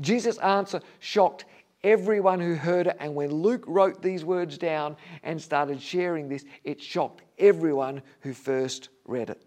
Jesus' 0.00 0.38
answer 0.38 0.80
shocked 1.00 1.44
everyone 1.82 2.40
who 2.40 2.54
heard 2.54 2.86
it. 2.86 2.96
And 2.98 3.14
when 3.14 3.30
Luke 3.30 3.64
wrote 3.66 4.02
these 4.02 4.24
words 4.24 4.56
down 4.56 4.96
and 5.22 5.40
started 5.40 5.80
sharing 5.80 6.28
this, 6.28 6.44
it 6.64 6.82
shocked 6.82 7.22
everyone 7.38 8.02
who 8.20 8.32
first 8.32 8.88
read 9.04 9.30
it. 9.30 9.42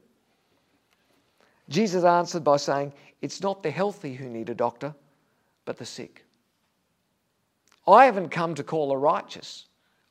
Jesus 1.67 2.03
answered 2.03 2.43
by 2.43 2.57
saying, 2.57 2.93
It's 3.21 3.41
not 3.41 3.63
the 3.63 3.71
healthy 3.71 4.13
who 4.13 4.29
need 4.29 4.49
a 4.49 4.55
doctor, 4.55 4.93
but 5.65 5.77
the 5.77 5.85
sick. 5.85 6.23
I 7.87 8.05
haven't 8.05 8.29
come 8.29 8.55
to 8.55 8.63
call 8.63 8.89
the 8.89 8.97
righteous. 8.97 9.65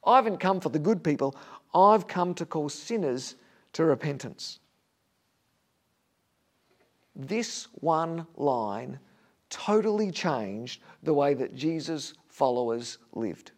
I 0.04 0.16
haven't 0.16 0.38
come 0.38 0.60
for 0.60 0.68
the 0.68 0.78
good 0.78 1.02
people. 1.02 1.36
I've 1.74 2.06
come 2.06 2.34
to 2.34 2.46
call 2.46 2.68
sinners 2.68 3.36
to 3.74 3.84
repentance. 3.84 4.60
This 7.16 7.68
one 7.74 8.26
line 8.36 8.98
totally 9.48 10.10
changed 10.10 10.82
the 11.02 11.14
way 11.14 11.32
that 11.34 11.54
Jesus' 11.54 12.12
followers 12.28 12.98
lived. 13.14 13.52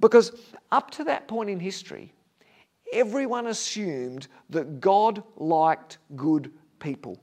Because 0.00 0.32
up 0.72 0.90
to 0.92 1.04
that 1.04 1.28
point 1.28 1.50
in 1.50 1.60
history, 1.60 2.12
everyone 2.92 3.46
assumed 3.46 4.28
that 4.48 4.80
God 4.80 5.22
liked 5.36 5.98
good 6.16 6.50
people. 6.78 7.22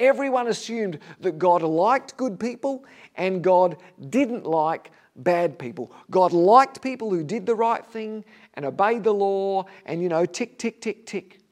Everyone 0.00 0.48
assumed 0.48 0.98
that 1.20 1.38
God 1.38 1.62
liked 1.62 2.16
good 2.16 2.38
people 2.40 2.84
and 3.14 3.42
God 3.42 3.76
didn't 4.08 4.44
like 4.44 4.90
bad 5.16 5.56
people. 5.56 5.92
God 6.10 6.32
liked 6.32 6.82
people 6.82 7.10
who 7.10 7.22
did 7.22 7.46
the 7.46 7.54
right 7.54 7.86
thing 7.86 8.24
and 8.54 8.64
obeyed 8.64 9.04
the 9.04 9.14
law 9.14 9.66
and, 9.86 10.02
you 10.02 10.08
know, 10.08 10.26
tick, 10.26 10.58
tick, 10.58 10.80
tick, 10.80 11.06
tick. 11.06 11.43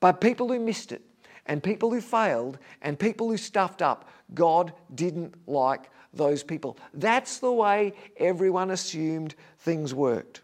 But 0.00 0.20
people 0.20 0.48
who 0.48 0.60
missed 0.60 0.92
it 0.92 1.02
and 1.46 1.62
people 1.62 1.90
who 1.90 2.00
failed 2.00 2.58
and 2.82 2.98
people 2.98 3.28
who 3.28 3.36
stuffed 3.36 3.82
up, 3.82 4.08
God 4.34 4.72
didn't 4.94 5.34
like 5.48 5.90
those 6.12 6.42
people. 6.42 6.78
That's 6.94 7.38
the 7.38 7.52
way 7.52 7.94
everyone 8.16 8.70
assumed 8.70 9.34
things 9.58 9.94
worked. 9.94 10.42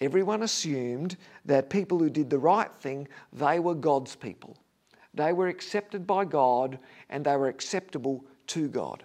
Everyone 0.00 0.42
assumed 0.42 1.16
that 1.44 1.70
people 1.70 1.98
who 1.98 2.10
did 2.10 2.28
the 2.28 2.38
right 2.38 2.70
thing, 2.80 3.08
they 3.32 3.60
were 3.60 3.74
God's 3.74 4.16
people. 4.16 4.56
They 5.14 5.32
were 5.32 5.48
accepted 5.48 6.06
by 6.06 6.24
God 6.24 6.78
and 7.08 7.24
they 7.24 7.36
were 7.36 7.48
acceptable 7.48 8.24
to 8.48 8.68
God. 8.68 9.04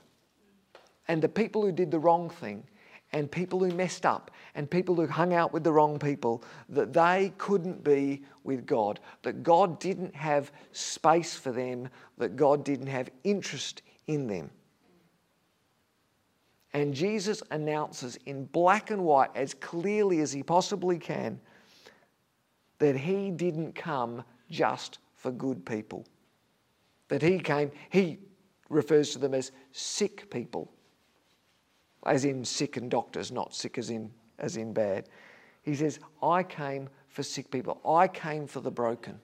And 1.08 1.22
the 1.22 1.30
people 1.30 1.62
who 1.62 1.72
did 1.72 1.92
the 1.92 2.00
wrong 2.00 2.30
thing 2.30 2.64
and 3.12 3.32
people 3.32 3.60
who 3.60 3.72
messed 3.72 4.06
up 4.06 4.32
and 4.56 4.70
people 4.70 4.96
who 4.96 5.08
hung 5.08 5.34
out 5.34 5.52
with 5.52 5.64
the 5.64 5.72
wrong 5.72 5.98
people, 5.98 6.44
that 6.70 6.94
they 6.94 7.34
couldn't 7.38 7.84
be 7.84 8.24
with 8.44 8.66
God, 8.66 9.00
that 9.24 9.44
God 9.44 9.80
didn't 9.80 10.16
have 10.16 10.52
space 10.72 11.36
for 11.36 11.52
them, 11.52 11.90
that 12.18 12.36
God 12.36 12.64
didn't 12.64 12.88
have 12.88 13.10
interest 13.24 13.82
in 14.08 14.28
them. 14.28 14.52
And 16.74 16.94
Jesus 16.94 17.42
announces 17.50 18.18
in 18.26 18.46
black 18.46 18.92
and 18.92 19.04
white, 19.04 19.32
as 19.34 19.56
clearly 19.56 20.20
as 20.20 20.32
he 20.32 20.44
possibly 20.44 21.00
can, 21.00 21.40
that 22.78 22.96
he 22.96 23.32
didn't 23.32 23.74
come 23.74 24.24
just 24.52 25.00
for 25.16 25.32
good 25.32 25.66
people. 25.66 26.06
That 27.08 27.24
he 27.24 27.40
came, 27.40 27.72
he 27.90 28.20
refers 28.70 29.12
to 29.12 29.20
them 29.20 29.34
as 29.34 29.52
sick 29.72 30.30
people, 30.30 30.72
as 32.06 32.26
in 32.26 32.46
sick 32.46 32.78
and 32.78 32.90
doctors, 32.90 33.32
not 33.32 33.54
sick 33.54 33.78
as 33.78 33.90
in, 33.90 34.12
as 34.38 34.58
in 34.58 34.74
bad. 34.74 35.08
He 35.64 35.76
says, 35.76 36.00
I 36.22 36.44
came 36.44 36.90
for 37.08 37.24
sick 37.24 37.52
people. 37.52 37.82
I 37.86 38.08
came 38.08 38.48
for 38.48 38.62
the 38.62 38.72
broken. 38.72 39.20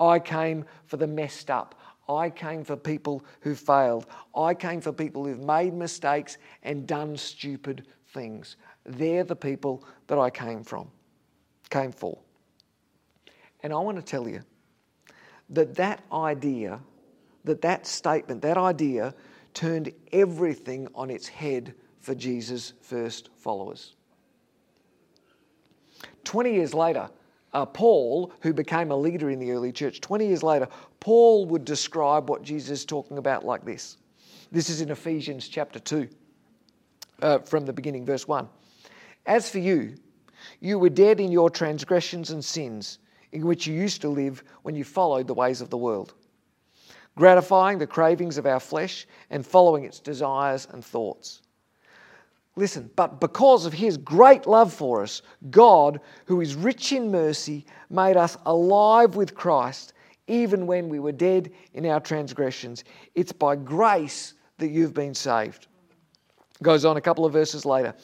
I 0.00 0.18
came 0.18 0.64
for 0.86 0.96
the 0.96 1.06
messed 1.06 1.50
up. 1.50 1.74
I 2.08 2.30
came 2.30 2.64
for 2.64 2.76
people 2.76 3.24
who 3.40 3.54
failed. 3.54 4.06
I 4.36 4.54
came 4.54 4.80
for 4.80 4.92
people 4.92 5.24
who've 5.24 5.40
made 5.40 5.72
mistakes 5.72 6.38
and 6.62 6.86
done 6.86 7.16
stupid 7.16 7.86
things. 8.08 8.56
They're 8.84 9.24
the 9.24 9.36
people 9.36 9.84
that 10.08 10.18
I 10.18 10.30
came 10.30 10.62
from, 10.62 10.90
came 11.70 11.92
for. 11.92 12.18
And 13.62 13.72
I 13.72 13.78
want 13.78 13.96
to 13.96 14.02
tell 14.02 14.28
you 14.28 14.42
that 15.50 15.74
that 15.76 16.02
idea, 16.12 16.80
that 17.44 17.62
that 17.62 17.86
statement, 17.86 18.42
that 18.42 18.58
idea 18.58 19.14
turned 19.54 19.92
everything 20.12 20.88
on 20.94 21.10
its 21.10 21.28
head 21.28 21.74
for 22.00 22.14
Jesus' 22.14 22.74
first 22.82 23.30
followers. 23.36 23.94
20 26.24 26.52
years 26.52 26.74
later, 26.74 27.08
uh, 27.52 27.64
Paul, 27.64 28.32
who 28.40 28.52
became 28.52 28.90
a 28.90 28.96
leader 28.96 29.30
in 29.30 29.38
the 29.38 29.52
early 29.52 29.72
church, 29.72 30.00
20 30.00 30.26
years 30.26 30.42
later, 30.42 30.68
Paul 31.00 31.46
would 31.46 31.64
describe 31.64 32.28
what 32.28 32.42
Jesus 32.42 32.80
is 32.80 32.84
talking 32.84 33.18
about 33.18 33.44
like 33.44 33.64
this. 33.64 33.96
This 34.50 34.68
is 34.68 34.80
in 34.80 34.90
Ephesians 34.90 35.48
chapter 35.48 35.78
2, 35.78 36.08
uh, 37.22 37.38
from 37.38 37.64
the 37.64 37.72
beginning, 37.72 38.04
verse 38.04 38.26
1. 38.26 38.48
As 39.26 39.48
for 39.48 39.58
you, 39.58 39.94
you 40.60 40.78
were 40.78 40.90
dead 40.90 41.20
in 41.20 41.30
your 41.30 41.48
transgressions 41.48 42.30
and 42.30 42.44
sins, 42.44 42.98
in 43.32 43.46
which 43.46 43.66
you 43.66 43.74
used 43.74 44.00
to 44.02 44.08
live 44.08 44.42
when 44.62 44.74
you 44.74 44.84
followed 44.84 45.26
the 45.26 45.34
ways 45.34 45.60
of 45.60 45.70
the 45.70 45.78
world, 45.78 46.14
gratifying 47.16 47.78
the 47.78 47.86
cravings 47.86 48.38
of 48.38 48.46
our 48.46 48.60
flesh 48.60 49.06
and 49.30 49.46
following 49.46 49.84
its 49.84 50.00
desires 50.00 50.66
and 50.72 50.84
thoughts. 50.84 51.42
Listen, 52.56 52.88
but 52.94 53.20
because 53.20 53.66
of 53.66 53.72
his 53.72 53.96
great 53.96 54.46
love 54.46 54.72
for 54.72 55.02
us, 55.02 55.22
God, 55.50 56.00
who 56.26 56.40
is 56.40 56.54
rich 56.54 56.92
in 56.92 57.10
mercy, 57.10 57.66
made 57.90 58.16
us 58.16 58.36
alive 58.46 59.16
with 59.16 59.34
Christ 59.34 59.92
even 60.26 60.66
when 60.66 60.88
we 60.88 61.00
were 61.00 61.12
dead 61.12 61.50
in 61.74 61.84
our 61.86 62.00
transgressions. 62.00 62.84
It's 63.14 63.32
by 63.32 63.56
grace 63.56 64.34
that 64.58 64.68
you've 64.68 64.94
been 64.94 65.14
saved. 65.14 65.66
Goes 66.62 66.84
on 66.84 66.96
a 66.96 67.00
couple 67.00 67.26
of 67.26 67.32
verses 67.32 67.66
later. 67.66 67.94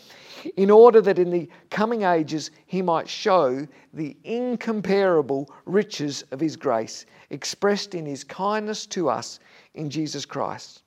In 0.57 0.71
order 0.71 1.01
that 1.01 1.19
in 1.19 1.31
the 1.31 1.49
coming 1.71 2.03
ages 2.03 2.51
he 2.67 2.83
might 2.83 3.09
show 3.09 3.67
the 3.93 4.17
incomparable 4.25 5.51
riches 5.67 6.25
of 6.31 6.41
his 6.41 6.57
grace 6.57 7.07
expressed 7.31 7.95
in 7.95 8.07
his 8.07 8.25
kindness 8.25 8.87
to 8.87 9.09
us 9.09 9.41
in 9.75 9.91
Jesus 9.91 10.25
Christ. 10.25 10.83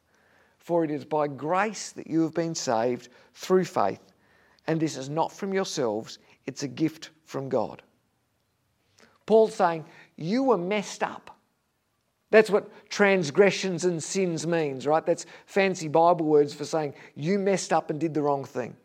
For 0.57 0.83
it 0.83 0.91
is 0.91 1.05
by 1.05 1.27
grace 1.27 1.91
that 1.91 2.07
you 2.07 2.21
have 2.21 2.33
been 2.33 2.55
saved 2.55 3.09
through 3.33 3.65
faith. 3.65 4.13
And 4.67 4.79
this 4.79 4.95
is 4.97 5.09
not 5.09 5.31
from 5.31 5.53
yourselves, 5.53 6.19
it's 6.45 6.63
a 6.63 6.67
gift 6.67 7.09
from 7.25 7.49
God. 7.49 7.81
Paul's 9.25 9.55
saying, 9.55 9.85
You 10.15 10.43
were 10.43 10.57
messed 10.57 11.03
up. 11.03 11.37
That's 12.31 12.49
what 12.49 12.89
transgressions 12.89 13.85
and 13.85 14.01
sins 14.01 14.47
means, 14.47 14.87
right? 14.87 15.05
That's 15.05 15.25
fancy 15.45 15.87
Bible 15.87 16.25
words 16.25 16.53
for 16.53 16.65
saying 16.65 16.95
you 17.15 17.37
messed 17.37 17.71
up 17.71 17.89
and 17.89 17.99
did 17.99 18.13
the 18.13 18.23
wrong 18.23 18.43
thing. 18.43 18.75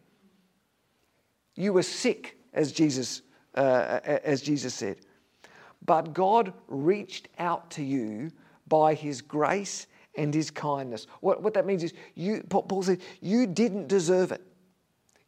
You 1.59 1.73
were 1.73 1.83
sick, 1.83 2.39
as 2.55 2.71
Jesus, 2.71 3.23
uh, 3.57 3.99
as 4.05 4.41
Jesus 4.43 4.75
said. 4.75 4.99
But 5.85 6.15
God 6.15 6.53
reached 6.69 7.29
out 7.41 7.69
to 7.73 7.83
you 7.83 8.31
by 8.69 8.95
his 8.95 9.21
grace 9.21 9.89
and 10.17 10.33
his 10.33 10.53
kindness. 10.53 11.09
What, 11.21 11.43
what 11.43 11.55
that 11.55 11.67
means 11.67 11.83
is, 11.83 11.95
you, 12.15 12.45
Paul 12.49 12.85
said, 12.85 13.01
you 13.21 13.45
didn't 13.45 13.89
deserve 13.89 14.31
it. 14.31 14.41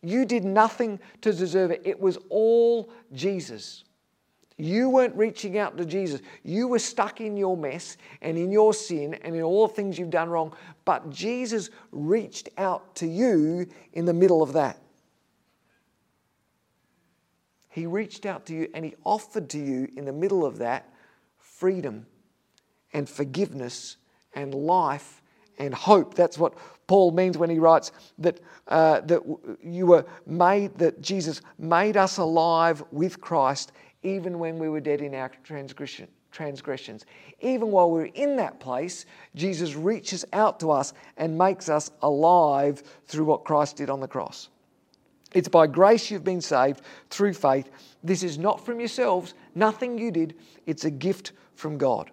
You 0.02 0.24
did 0.24 0.44
nothing 0.44 1.00
to 1.22 1.32
deserve 1.32 1.72
it. 1.72 1.82
It 1.84 1.98
was 1.98 2.16
all 2.28 2.92
Jesus. 3.12 3.82
You 4.56 4.88
weren't 4.88 5.16
reaching 5.16 5.58
out 5.58 5.76
to 5.78 5.84
Jesus. 5.84 6.20
You 6.44 6.68
were 6.68 6.78
stuck 6.78 7.20
in 7.20 7.36
your 7.36 7.56
mess 7.56 7.96
and 8.22 8.38
in 8.38 8.52
your 8.52 8.72
sin 8.72 9.14
and 9.14 9.34
in 9.34 9.42
all 9.42 9.66
the 9.66 9.74
things 9.74 9.98
you've 9.98 10.10
done 10.10 10.28
wrong. 10.28 10.54
But 10.84 11.10
Jesus 11.10 11.70
reached 11.90 12.50
out 12.56 12.94
to 12.96 13.06
you 13.08 13.66
in 13.94 14.04
the 14.04 14.14
middle 14.14 14.44
of 14.44 14.52
that. 14.52 14.78
He 17.70 17.86
reached 17.86 18.26
out 18.26 18.46
to 18.46 18.54
you 18.54 18.68
and 18.74 18.84
He 18.84 18.94
offered 19.04 19.48
to 19.50 19.58
you 19.58 19.88
in 19.96 20.04
the 20.04 20.12
middle 20.12 20.44
of 20.44 20.58
that 20.58 20.92
freedom 21.38 22.06
and 22.92 23.08
forgiveness 23.08 23.96
and 24.34 24.54
life 24.54 25.22
and 25.58 25.74
hope. 25.74 26.14
That's 26.14 26.38
what 26.38 26.54
Paul 26.86 27.12
means 27.12 27.38
when 27.38 27.50
he 27.50 27.58
writes 27.58 27.92
that, 28.18 28.40
uh, 28.66 29.00
that 29.02 29.22
you 29.62 29.86
were 29.86 30.04
made, 30.26 30.76
that 30.78 31.00
Jesus 31.00 31.40
made 31.58 31.96
us 31.96 32.18
alive 32.18 32.82
with 32.90 33.20
Christ 33.20 33.72
even 34.02 34.38
when 34.38 34.58
we 34.58 34.68
were 34.68 34.80
dead 34.80 35.02
in 35.02 35.14
our 35.14 35.30
transgression, 35.44 36.08
transgressions. 36.32 37.04
Even 37.40 37.70
while 37.70 37.90
we're 37.90 38.06
in 38.06 38.36
that 38.36 38.58
place, 38.58 39.04
Jesus 39.34 39.74
reaches 39.74 40.24
out 40.32 40.58
to 40.60 40.70
us 40.70 40.94
and 41.18 41.36
makes 41.36 41.68
us 41.68 41.90
alive 42.02 42.82
through 43.06 43.26
what 43.26 43.44
Christ 43.44 43.76
did 43.76 43.90
on 43.90 44.00
the 44.00 44.08
cross. 44.08 44.48
It's 45.34 45.48
by 45.48 45.66
grace 45.66 46.10
you've 46.10 46.24
been 46.24 46.40
saved 46.40 46.82
through 47.08 47.34
faith. 47.34 47.70
This 48.02 48.22
is 48.22 48.38
not 48.38 48.64
from 48.64 48.80
yourselves, 48.80 49.34
nothing 49.54 49.98
you 49.98 50.10
did, 50.10 50.36
it's 50.66 50.84
a 50.84 50.90
gift 50.90 51.32
from 51.54 51.78
God. 51.78 52.10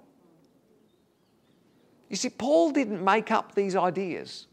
You 2.09 2.15
see, 2.15 2.29
Paul 2.29 2.71
didn't 2.71 3.03
make 3.03 3.31
up 3.31 3.55
these 3.55 3.75
ideas. 3.75 4.47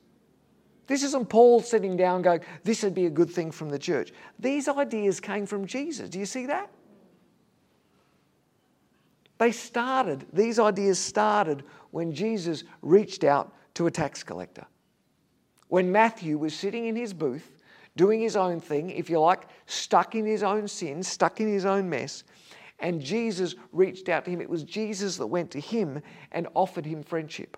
This 0.86 1.02
isn't 1.02 1.28
Paul 1.28 1.60
sitting 1.60 1.96
down 1.96 2.22
going, 2.22 2.40
this 2.62 2.82
would 2.82 2.94
be 2.94 3.06
a 3.06 3.10
good 3.10 3.30
thing 3.30 3.50
from 3.50 3.70
the 3.70 3.78
church. 3.78 4.12
These 4.38 4.68
ideas 4.68 5.20
came 5.20 5.46
from 5.46 5.66
Jesus. 5.66 6.08
Do 6.08 6.18
you 6.18 6.26
see 6.26 6.46
that? 6.46 6.70
They 9.38 9.52
started, 9.52 10.26
these 10.32 10.58
ideas 10.58 10.98
started 10.98 11.64
when 11.90 12.12
Jesus 12.12 12.64
reached 12.82 13.24
out 13.24 13.52
to 13.74 13.86
a 13.86 13.90
tax 13.90 14.22
collector. 14.22 14.66
When 15.68 15.90
Matthew 15.90 16.38
was 16.38 16.54
sitting 16.54 16.86
in 16.86 16.96
his 16.96 17.12
booth, 17.12 17.53
doing 17.96 18.20
his 18.20 18.36
own 18.36 18.60
thing, 18.60 18.90
if 18.90 19.08
you 19.08 19.20
like, 19.20 19.46
stuck 19.66 20.14
in 20.14 20.26
his 20.26 20.42
own 20.42 20.66
sin, 20.68 21.02
stuck 21.02 21.40
in 21.40 21.48
his 21.48 21.64
own 21.64 21.88
mess, 21.88 22.24
and 22.80 23.00
Jesus 23.00 23.54
reached 23.72 24.08
out 24.08 24.24
to 24.24 24.30
him. 24.30 24.40
It 24.40 24.50
was 24.50 24.64
Jesus 24.64 25.16
that 25.16 25.26
went 25.26 25.50
to 25.52 25.60
him 25.60 26.02
and 26.32 26.48
offered 26.54 26.84
him 26.84 27.02
friendship. 27.02 27.56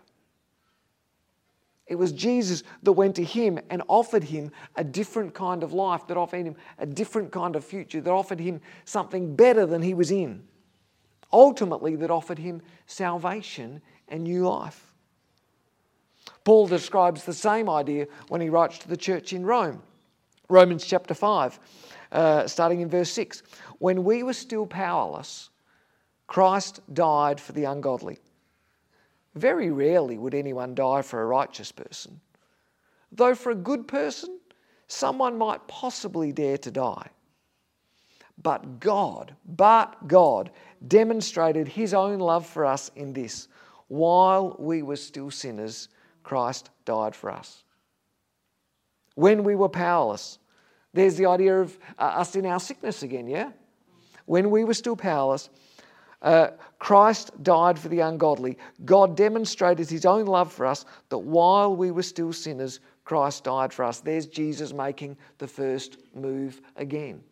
It 1.86 1.94
was 1.94 2.12
Jesus 2.12 2.64
that 2.82 2.92
went 2.92 3.14
to 3.16 3.24
him 3.24 3.60
and 3.70 3.82
offered 3.88 4.24
him 4.24 4.50
a 4.74 4.84
different 4.84 5.34
kind 5.34 5.62
of 5.62 5.72
life, 5.72 6.06
that 6.08 6.16
offered 6.16 6.44
him 6.44 6.56
a 6.78 6.86
different 6.86 7.32
kind 7.32 7.56
of 7.56 7.64
future, 7.64 8.00
that 8.00 8.10
offered 8.10 8.40
him 8.40 8.60
something 8.84 9.36
better 9.36 9.64
than 9.66 9.82
he 9.82 9.94
was 9.94 10.10
in. 10.10 10.42
Ultimately, 11.32 11.96
that 11.96 12.10
offered 12.10 12.38
him 12.38 12.60
salvation 12.86 13.80
and 14.08 14.24
new 14.24 14.48
life. 14.48 14.94
Paul 16.44 16.66
describes 16.66 17.24
the 17.24 17.32
same 17.32 17.70
idea 17.70 18.06
when 18.28 18.40
he 18.40 18.48
writes 18.48 18.78
to 18.78 18.88
the 18.88 18.96
church 18.96 19.32
in 19.32 19.46
Rome. 19.46 19.82
Romans 20.48 20.84
chapter 20.84 21.14
5, 21.14 21.58
uh, 22.12 22.46
starting 22.46 22.80
in 22.80 22.88
verse 22.88 23.10
6. 23.10 23.42
When 23.78 24.04
we 24.04 24.22
were 24.22 24.32
still 24.32 24.66
powerless, 24.66 25.50
Christ 26.26 26.80
died 26.92 27.40
for 27.40 27.52
the 27.52 27.64
ungodly. 27.64 28.18
Very 29.34 29.70
rarely 29.70 30.18
would 30.18 30.34
anyone 30.34 30.74
die 30.74 31.02
for 31.02 31.22
a 31.22 31.26
righteous 31.26 31.70
person, 31.72 32.20
though 33.12 33.34
for 33.34 33.50
a 33.50 33.56
good 33.56 33.86
person, 33.86 34.38
someone 34.88 35.36
might 35.36 35.66
possibly 35.68 36.32
dare 36.32 36.58
to 36.58 36.70
die. 36.70 37.10
But 38.42 38.80
God, 38.80 39.34
but 39.44 40.08
God 40.08 40.50
demonstrated 40.86 41.68
his 41.68 41.94
own 41.94 42.18
love 42.18 42.46
for 42.46 42.64
us 42.64 42.90
in 42.94 43.12
this 43.12 43.48
while 43.88 44.56
we 44.58 44.82
were 44.82 44.96
still 44.96 45.30
sinners, 45.30 45.88
Christ 46.22 46.70
died 46.84 47.14
for 47.14 47.30
us. 47.30 47.62
When 49.16 49.44
we 49.44 49.56
were 49.56 49.68
powerless, 49.68 50.38
there's 50.92 51.16
the 51.16 51.26
idea 51.26 51.60
of 51.60 51.76
uh, 51.98 52.02
us 52.02 52.36
in 52.36 52.46
our 52.46 52.60
sickness 52.60 53.02
again, 53.02 53.26
yeah? 53.26 53.50
When 54.26 54.50
we 54.50 54.64
were 54.64 54.74
still 54.74 54.96
powerless, 54.96 55.50
uh, 56.22 56.48
Christ 56.78 57.30
died 57.42 57.78
for 57.78 57.88
the 57.88 58.00
ungodly. 58.00 58.58
God 58.84 59.16
demonstrated 59.16 59.88
his 59.88 60.04
own 60.04 60.26
love 60.26 60.52
for 60.52 60.66
us 60.66 60.84
that 61.08 61.18
while 61.18 61.74
we 61.74 61.90
were 61.90 62.02
still 62.02 62.32
sinners, 62.32 62.80
Christ 63.04 63.44
died 63.44 63.72
for 63.72 63.84
us. 63.84 64.00
There's 64.00 64.26
Jesus 64.26 64.72
making 64.72 65.16
the 65.38 65.46
first 65.46 65.98
move 66.14 66.60
again. 66.76 67.22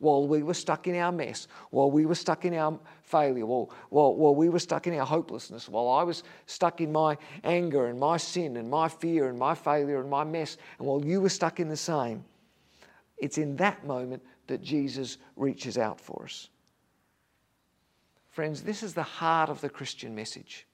While 0.00 0.26
we 0.26 0.42
were 0.42 0.54
stuck 0.54 0.86
in 0.88 0.96
our 0.96 1.12
mess, 1.12 1.46
while 1.70 1.90
we 1.90 2.06
were 2.06 2.14
stuck 2.14 2.44
in 2.44 2.54
our 2.54 2.78
failure, 3.02 3.46
while, 3.46 3.70
while, 3.90 4.14
while 4.14 4.34
we 4.34 4.48
were 4.48 4.58
stuck 4.58 4.86
in 4.86 4.94
our 4.98 5.06
hopelessness, 5.06 5.68
while 5.68 5.88
I 5.88 6.02
was 6.02 6.22
stuck 6.46 6.80
in 6.80 6.90
my 6.90 7.16
anger 7.44 7.86
and 7.86 8.00
my 8.00 8.16
sin 8.16 8.56
and 8.56 8.68
my 8.68 8.88
fear 8.88 9.28
and 9.28 9.38
my 9.38 9.54
failure 9.54 10.00
and 10.00 10.10
my 10.10 10.24
mess, 10.24 10.56
and 10.78 10.88
while 10.88 11.04
you 11.04 11.20
were 11.20 11.28
stuck 11.28 11.60
in 11.60 11.68
the 11.68 11.76
same, 11.76 12.24
it's 13.18 13.36
in 13.36 13.56
that 13.56 13.86
moment 13.86 14.22
that 14.46 14.62
Jesus 14.62 15.18
reaches 15.36 15.76
out 15.76 16.00
for 16.00 16.24
us. 16.24 16.48
Friends, 18.30 18.62
this 18.62 18.82
is 18.82 18.94
the 18.94 19.02
heart 19.02 19.50
of 19.50 19.60
the 19.60 19.68
Christian 19.68 20.14
message. 20.14 20.66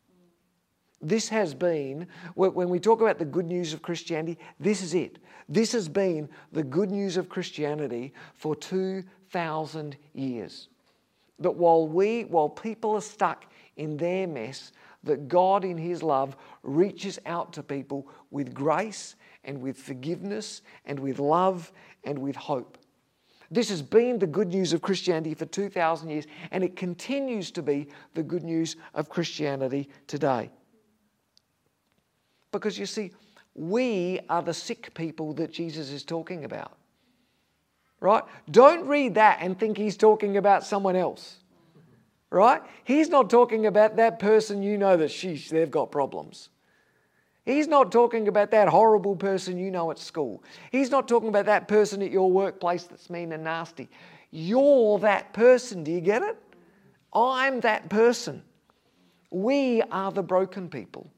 This 1.02 1.28
has 1.28 1.54
been, 1.54 2.06
when 2.34 2.68
we 2.68 2.80
talk 2.80 3.00
about 3.00 3.18
the 3.18 3.24
good 3.24 3.46
news 3.46 3.72
of 3.72 3.82
Christianity, 3.82 4.38
this 4.58 4.82
is 4.82 4.94
it. 4.94 5.18
This 5.48 5.72
has 5.72 5.88
been 5.88 6.28
the 6.52 6.62
good 6.62 6.90
news 6.90 7.16
of 7.16 7.28
Christianity 7.28 8.14
for 8.34 8.56
2,000 8.56 9.96
years. 10.14 10.68
That 11.38 11.54
while 11.54 11.86
we, 11.86 12.24
while 12.24 12.48
people 12.48 12.94
are 12.94 13.02
stuck 13.02 13.44
in 13.76 13.98
their 13.98 14.26
mess, 14.26 14.72
that 15.04 15.28
God 15.28 15.64
in 15.64 15.76
His 15.76 16.02
love 16.02 16.36
reaches 16.62 17.18
out 17.26 17.52
to 17.52 17.62
people 17.62 18.08
with 18.30 18.54
grace 18.54 19.16
and 19.44 19.60
with 19.60 19.76
forgiveness 19.76 20.62
and 20.86 20.98
with 20.98 21.18
love 21.18 21.72
and 22.04 22.18
with 22.18 22.36
hope. 22.36 22.78
This 23.50 23.68
has 23.68 23.82
been 23.82 24.18
the 24.18 24.26
good 24.26 24.48
news 24.48 24.72
of 24.72 24.82
Christianity 24.82 25.34
for 25.34 25.46
2,000 25.46 26.08
years, 26.08 26.26
and 26.50 26.64
it 26.64 26.74
continues 26.74 27.50
to 27.52 27.62
be 27.62 27.86
the 28.14 28.22
good 28.22 28.42
news 28.42 28.76
of 28.94 29.08
Christianity 29.08 29.88
today. 30.08 30.50
Because 32.58 32.78
you 32.78 32.86
see, 32.86 33.12
we 33.54 34.20
are 34.28 34.42
the 34.42 34.54
sick 34.54 34.94
people 34.94 35.32
that 35.34 35.52
Jesus 35.52 35.90
is 35.90 36.04
talking 36.04 36.44
about. 36.44 36.76
Right? 38.00 38.22
Don't 38.50 38.86
read 38.86 39.14
that 39.14 39.38
and 39.40 39.58
think 39.58 39.76
he's 39.78 39.96
talking 39.96 40.36
about 40.36 40.64
someone 40.64 40.96
else. 40.96 41.36
Right? 42.30 42.60
He's 42.84 43.08
not 43.08 43.30
talking 43.30 43.66
about 43.66 43.96
that 43.96 44.18
person 44.18 44.62
you 44.62 44.76
know 44.76 44.96
that 44.96 45.10
sheesh, 45.10 45.48
they've 45.48 45.70
got 45.70 45.90
problems. 45.90 46.50
He's 47.46 47.68
not 47.68 47.92
talking 47.92 48.26
about 48.26 48.50
that 48.50 48.68
horrible 48.68 49.14
person 49.14 49.56
you 49.56 49.70
know 49.70 49.90
at 49.92 49.98
school. 49.98 50.42
He's 50.72 50.90
not 50.90 51.06
talking 51.06 51.28
about 51.28 51.46
that 51.46 51.68
person 51.68 52.02
at 52.02 52.10
your 52.10 52.30
workplace 52.30 52.84
that's 52.84 53.08
mean 53.08 53.32
and 53.32 53.44
nasty. 53.44 53.88
You're 54.32 54.98
that 54.98 55.32
person. 55.32 55.84
Do 55.84 55.92
you 55.92 56.00
get 56.00 56.22
it? 56.22 56.36
I'm 57.14 57.60
that 57.60 57.88
person. 57.88 58.42
We 59.30 59.80
are 59.82 60.10
the 60.10 60.24
broken 60.24 60.68
people. 60.68 61.10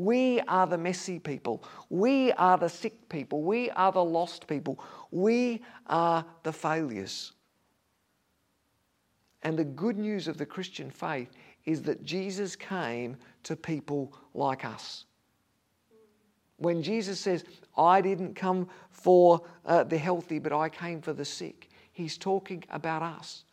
We 0.00 0.40
are 0.48 0.66
the 0.66 0.78
messy 0.78 1.18
people. 1.18 1.62
We 1.90 2.32
are 2.32 2.56
the 2.56 2.70
sick 2.70 3.06
people. 3.10 3.42
We 3.42 3.68
are 3.72 3.92
the 3.92 4.02
lost 4.02 4.46
people. 4.46 4.82
We 5.10 5.60
are 5.88 6.24
the 6.42 6.54
failures. 6.54 7.32
And 9.42 9.58
the 9.58 9.64
good 9.64 9.98
news 9.98 10.26
of 10.26 10.38
the 10.38 10.46
Christian 10.46 10.90
faith 10.90 11.28
is 11.66 11.82
that 11.82 12.02
Jesus 12.02 12.56
came 12.56 13.18
to 13.42 13.54
people 13.56 14.14
like 14.32 14.64
us. 14.64 15.04
When 16.56 16.82
Jesus 16.82 17.20
says, 17.20 17.44
I 17.76 18.00
didn't 18.00 18.34
come 18.34 18.70
for 18.88 19.42
uh, 19.66 19.84
the 19.84 19.98
healthy, 19.98 20.38
but 20.38 20.54
I 20.54 20.70
came 20.70 21.02
for 21.02 21.12
the 21.12 21.26
sick, 21.26 21.68
he's 21.92 22.16
talking 22.16 22.64
about 22.70 23.02
us. 23.02 23.44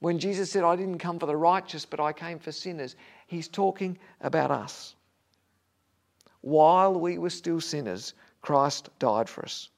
When 0.00 0.18
Jesus 0.18 0.50
said, 0.50 0.64
I 0.64 0.76
didn't 0.76 0.98
come 0.98 1.18
for 1.18 1.26
the 1.26 1.36
righteous, 1.36 1.86
but 1.86 2.00
I 2.00 2.12
came 2.12 2.38
for 2.38 2.52
sinners, 2.52 2.96
he's 3.26 3.48
talking 3.48 3.98
about 4.20 4.50
us. 4.50 4.94
While 6.42 7.00
we 7.00 7.18
were 7.18 7.30
still 7.30 7.60
sinners, 7.60 8.14
Christ 8.42 8.90
died 8.98 9.28
for 9.28 9.44
us. 9.44 9.70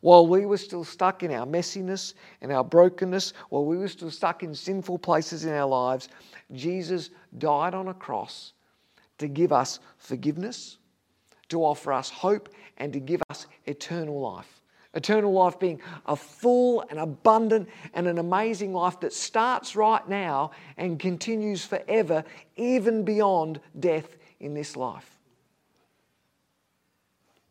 While 0.00 0.26
we 0.26 0.44
were 0.44 0.58
still 0.58 0.84
stuck 0.84 1.22
in 1.22 1.32
our 1.32 1.46
messiness 1.46 2.14
and 2.42 2.52
our 2.52 2.62
brokenness, 2.62 3.32
while 3.48 3.64
we 3.64 3.78
were 3.78 3.88
still 3.88 4.10
stuck 4.10 4.42
in 4.42 4.54
sinful 4.54 4.98
places 4.98 5.44
in 5.44 5.52
our 5.54 5.66
lives, 5.66 6.08
Jesus 6.52 7.10
died 7.38 7.74
on 7.74 7.88
a 7.88 7.94
cross 7.94 8.52
to 9.18 9.26
give 9.26 9.52
us 9.52 9.80
forgiveness, 9.96 10.76
to 11.48 11.64
offer 11.64 11.92
us 11.92 12.10
hope, 12.10 12.50
and 12.76 12.92
to 12.92 13.00
give 13.00 13.22
us 13.30 13.46
eternal 13.64 14.20
life. 14.20 14.60
Eternal 14.96 15.32
life 15.32 15.60
being 15.60 15.80
a 16.06 16.16
full 16.16 16.82
and 16.88 16.98
abundant 16.98 17.68
and 17.92 18.08
an 18.08 18.18
amazing 18.18 18.72
life 18.72 18.98
that 19.00 19.12
starts 19.12 19.76
right 19.76 20.08
now 20.08 20.50
and 20.78 20.98
continues 20.98 21.64
forever, 21.64 22.24
even 22.56 23.04
beyond 23.04 23.60
death 23.78 24.16
in 24.40 24.54
this 24.54 24.74
life. 24.74 25.18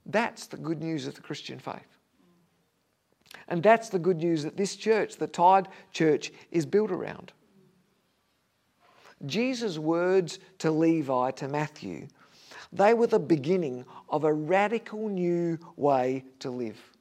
That's 0.08 0.47
the 0.47 0.58
good 0.58 0.81
news 0.81 1.05
of 1.05 1.13
the 1.13 1.21
Christian 1.21 1.60
faith. 1.60 1.99
And 3.47 3.62
that's 3.62 3.89
the 3.89 3.99
good 3.99 4.17
news 4.17 4.43
that 4.43 4.58
this 4.58 4.75
church, 4.75 5.17
the 5.17 5.27
Tide 5.27 5.67
Church, 5.91 6.31
is 6.51 6.65
built 6.65 6.89
around. 6.89 7.31
Jesus' 9.25 9.77
words 9.77 10.39
to 10.60 10.71
Levi, 10.71 11.31
to 11.31 11.47
Matthew, 11.47 12.08
they 12.73 12.93
were 12.93 13.08
the 13.08 13.19
beginning 13.19 13.86
of 14.10 14.23
a 14.23 14.34
radical 14.34 15.10
new 15.10 15.60
way 15.75 16.25
to 16.39 16.49
live. 16.49 16.94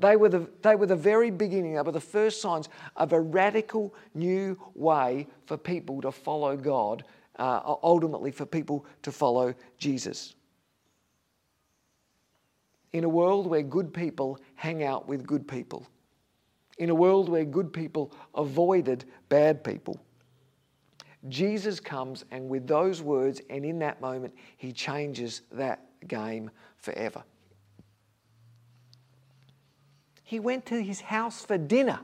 They 0.00 0.16
were, 0.16 0.28
the, 0.28 0.48
they 0.62 0.76
were 0.76 0.86
the 0.86 0.96
very 0.96 1.30
beginning, 1.30 1.74
they 1.74 1.82
were 1.82 1.92
the 1.92 2.00
first 2.00 2.40
signs 2.40 2.68
of 2.96 3.12
a 3.12 3.20
radical 3.20 3.94
new 4.14 4.58
way 4.74 5.26
for 5.46 5.56
people 5.56 6.00
to 6.02 6.12
follow 6.12 6.56
God, 6.56 7.04
uh, 7.38 7.74
ultimately, 7.82 8.30
for 8.30 8.46
people 8.46 8.86
to 9.02 9.12
follow 9.12 9.54
Jesus. 9.78 10.34
In 12.92 13.04
a 13.04 13.08
world 13.08 13.46
where 13.46 13.62
good 13.62 13.94
people 13.94 14.38
hang 14.54 14.82
out 14.82 15.06
with 15.06 15.26
good 15.26 15.46
people, 15.46 15.86
in 16.78 16.90
a 16.90 16.94
world 16.94 17.28
where 17.28 17.44
good 17.44 17.72
people 17.72 18.12
avoided 18.34 19.04
bad 19.28 19.62
people, 19.62 20.00
Jesus 21.28 21.78
comes 21.78 22.24
and 22.30 22.48
with 22.48 22.66
those 22.66 23.02
words 23.02 23.40
and 23.50 23.64
in 23.64 23.78
that 23.80 24.00
moment, 24.00 24.34
he 24.56 24.72
changes 24.72 25.42
that 25.52 25.86
game 26.08 26.50
forever. 26.78 27.22
He 30.30 30.38
went 30.38 30.64
to 30.66 30.80
his 30.80 31.00
house 31.00 31.44
for 31.44 31.58
dinner. 31.58 31.98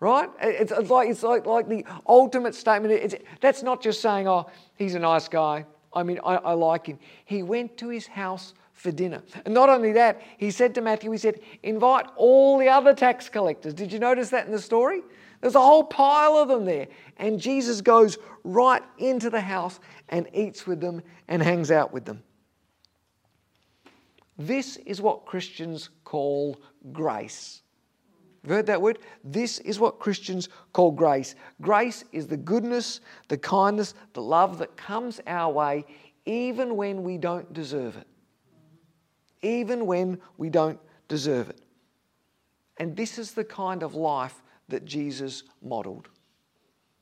Right? 0.00 0.28
It's, 0.42 0.70
like, 0.90 1.08
it's 1.08 1.22
like, 1.22 1.46
like 1.46 1.66
the 1.66 1.82
ultimate 2.06 2.54
statement. 2.54 2.92
It's, 2.92 3.14
that's 3.40 3.62
not 3.62 3.82
just 3.82 4.02
saying, 4.02 4.28
oh, 4.28 4.50
he's 4.74 4.94
a 4.94 4.98
nice 4.98 5.28
guy. 5.28 5.64
I 5.94 6.02
mean, 6.02 6.20
I, 6.22 6.34
I 6.36 6.52
like 6.52 6.84
him. 6.86 6.98
He 7.24 7.42
went 7.42 7.78
to 7.78 7.88
his 7.88 8.06
house 8.06 8.52
for 8.74 8.92
dinner. 8.92 9.22
And 9.46 9.54
not 9.54 9.70
only 9.70 9.92
that, 9.92 10.20
he 10.36 10.50
said 10.50 10.74
to 10.74 10.82
Matthew, 10.82 11.10
he 11.10 11.16
said, 11.16 11.40
invite 11.62 12.04
all 12.16 12.58
the 12.58 12.68
other 12.68 12.92
tax 12.92 13.30
collectors. 13.30 13.72
Did 13.72 13.90
you 13.90 13.98
notice 13.98 14.28
that 14.28 14.44
in 14.44 14.52
the 14.52 14.60
story? 14.60 15.00
There's 15.40 15.54
a 15.54 15.60
whole 15.60 15.84
pile 15.84 16.36
of 16.36 16.48
them 16.48 16.66
there. 16.66 16.88
And 17.16 17.40
Jesus 17.40 17.80
goes 17.80 18.18
right 18.44 18.82
into 18.98 19.30
the 19.30 19.40
house 19.40 19.80
and 20.10 20.28
eats 20.34 20.66
with 20.66 20.82
them 20.82 21.00
and 21.28 21.42
hangs 21.42 21.70
out 21.70 21.94
with 21.94 22.04
them. 22.04 22.22
This 24.40 24.78
is 24.86 25.02
what 25.02 25.26
Christians 25.26 25.90
call 26.02 26.58
grace. 26.92 27.60
You've 28.42 28.52
heard 28.52 28.66
that 28.66 28.80
word? 28.80 28.98
This 29.22 29.58
is 29.58 29.78
what 29.78 29.98
Christians 29.98 30.48
call 30.72 30.92
grace. 30.92 31.34
Grace 31.60 32.04
is 32.10 32.26
the 32.26 32.38
goodness, 32.38 33.02
the 33.28 33.36
kindness, 33.36 33.92
the 34.14 34.22
love 34.22 34.56
that 34.56 34.78
comes 34.78 35.20
our 35.26 35.52
way 35.52 35.84
even 36.24 36.76
when 36.76 37.02
we 37.02 37.18
don't 37.18 37.52
deserve 37.52 37.98
it. 37.98 38.06
Even 39.42 39.84
when 39.84 40.18
we 40.38 40.48
don't 40.48 40.80
deserve 41.06 41.50
it. 41.50 41.60
And 42.78 42.96
this 42.96 43.18
is 43.18 43.32
the 43.32 43.44
kind 43.44 43.82
of 43.82 43.94
life 43.94 44.42
that 44.70 44.86
Jesus 44.86 45.42
modeled 45.60 46.08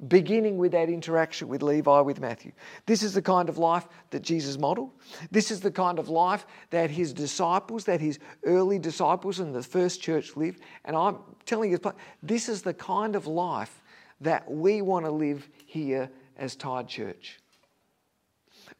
beginning 0.06 0.58
with 0.58 0.72
that 0.72 0.88
interaction 0.88 1.48
with 1.48 1.62
Levi, 1.62 2.00
with 2.00 2.20
Matthew. 2.20 2.52
This 2.86 3.02
is 3.02 3.14
the 3.14 3.22
kind 3.22 3.48
of 3.48 3.58
life 3.58 3.88
that 4.10 4.22
Jesus 4.22 4.56
modeled. 4.56 4.92
This 5.32 5.50
is 5.50 5.60
the 5.60 5.72
kind 5.72 5.98
of 5.98 6.08
life 6.08 6.46
that 6.70 6.88
his 6.88 7.12
disciples, 7.12 7.84
that 7.86 8.00
his 8.00 8.20
early 8.44 8.78
disciples 8.78 9.40
in 9.40 9.52
the 9.52 9.62
first 9.62 10.00
church 10.00 10.36
lived. 10.36 10.60
And 10.84 10.94
I'm 10.94 11.18
telling 11.46 11.72
you, 11.72 11.80
this 12.22 12.48
is 12.48 12.62
the 12.62 12.74
kind 12.74 13.16
of 13.16 13.26
life 13.26 13.82
that 14.20 14.48
we 14.48 14.82
want 14.82 15.04
to 15.04 15.10
live 15.10 15.48
here 15.66 16.08
as 16.36 16.54
Tide 16.54 16.86
Church. 16.86 17.40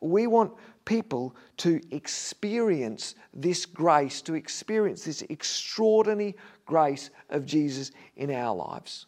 We 0.00 0.28
want 0.28 0.52
people 0.84 1.34
to 1.58 1.80
experience 1.90 3.16
this 3.34 3.66
grace, 3.66 4.22
to 4.22 4.34
experience 4.34 5.04
this 5.04 5.22
extraordinary 5.22 6.36
grace 6.64 7.10
of 7.30 7.44
Jesus 7.44 7.90
in 8.16 8.30
our 8.30 8.54
lives. 8.54 9.06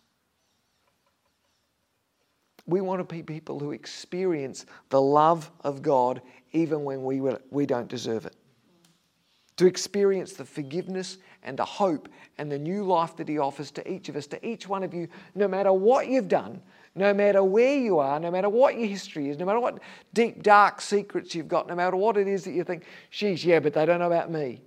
We 2.67 2.81
want 2.81 3.01
to 3.01 3.15
be 3.15 3.23
people 3.23 3.59
who 3.59 3.73
experience 3.73 4.67
the 4.89 5.01
love 5.01 5.51
of 5.63 5.83
God 5.83 6.23
even 6.53 6.85
when 6.85 7.05
we, 7.05 7.21
we 7.51 7.67
don't 7.67 7.89
deserve 7.89 8.27
it. 8.27 8.35
To 9.57 9.67
experience 9.67 10.33
the 10.33 10.45
forgiveness 10.45 11.19
and 11.43 11.59
the 11.59 11.65
hope 11.65 12.09
and 12.39 12.51
the 12.51 12.59
new 12.59 12.85
life 12.85 13.17
that 13.17 13.29
He 13.29 13.39
offers 13.39 13.71
to 13.73 13.91
each 13.91 14.09
of 14.09 14.17
us, 14.17 14.27
to 14.29 14.47
each 14.47 14.69
one 14.69 14.83
of 14.83 14.95
you, 14.95 15.09
no 15.35 15.47
matter 15.47 15.73
what 15.73 16.09
you've 16.09 16.29
done, 16.29 16.63
no 16.95 17.15
matter 17.15 17.45
where 17.45 17.77
you 17.77 17.99
are, 17.99 18.19
no 18.19 18.31
matter 18.31 18.49
what 18.49 18.77
your 18.79 18.89
history 18.89 19.29
is, 19.29 19.39
no 19.39 19.45
matter 19.45 19.61
what 19.61 19.79
deep, 20.13 20.43
dark 20.43 20.81
secrets 20.81 21.35
you've 21.35 21.49
got, 21.49 21.69
no 21.69 21.75
matter 21.75 21.97
what 21.97 22.17
it 22.17 22.27
is 22.27 22.45
that 22.45 22.53
you 22.53 22.65
think, 22.65 22.85
sheesh, 23.13 23.45
yeah, 23.45 23.61
but 23.61 23.75
they 23.75 23.85
don't 23.85 24.01
know 24.01 24.07
about 24.07 24.31
me. 24.31 24.61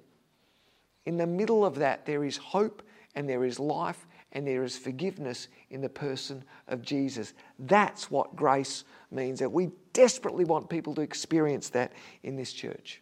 In 1.06 1.18
the 1.18 1.28
middle 1.28 1.66
of 1.66 1.76
that, 1.76 2.06
there 2.06 2.24
is 2.24 2.38
hope 2.38 2.82
and 3.16 3.28
there 3.28 3.44
is 3.44 3.60
life 3.60 4.08
and 4.34 4.48
there 4.48 4.64
is 4.64 4.76
forgiveness 4.76 5.48
in 5.70 5.82
the 5.82 5.90
person 5.90 6.44
of 6.68 6.82
Jesus. 6.82 7.34
That's 7.60 8.10
what 8.12 8.36
grace 8.36 8.84
means. 9.12 9.40
That 9.40 9.52
we 9.52 9.70
desperately 9.94 10.44
want 10.44 10.70
people 10.70 10.96
to 10.96 11.02
experience 11.02 11.70
that 11.70 11.94
in 12.24 12.36
this 12.36 12.52
church. 12.52 13.02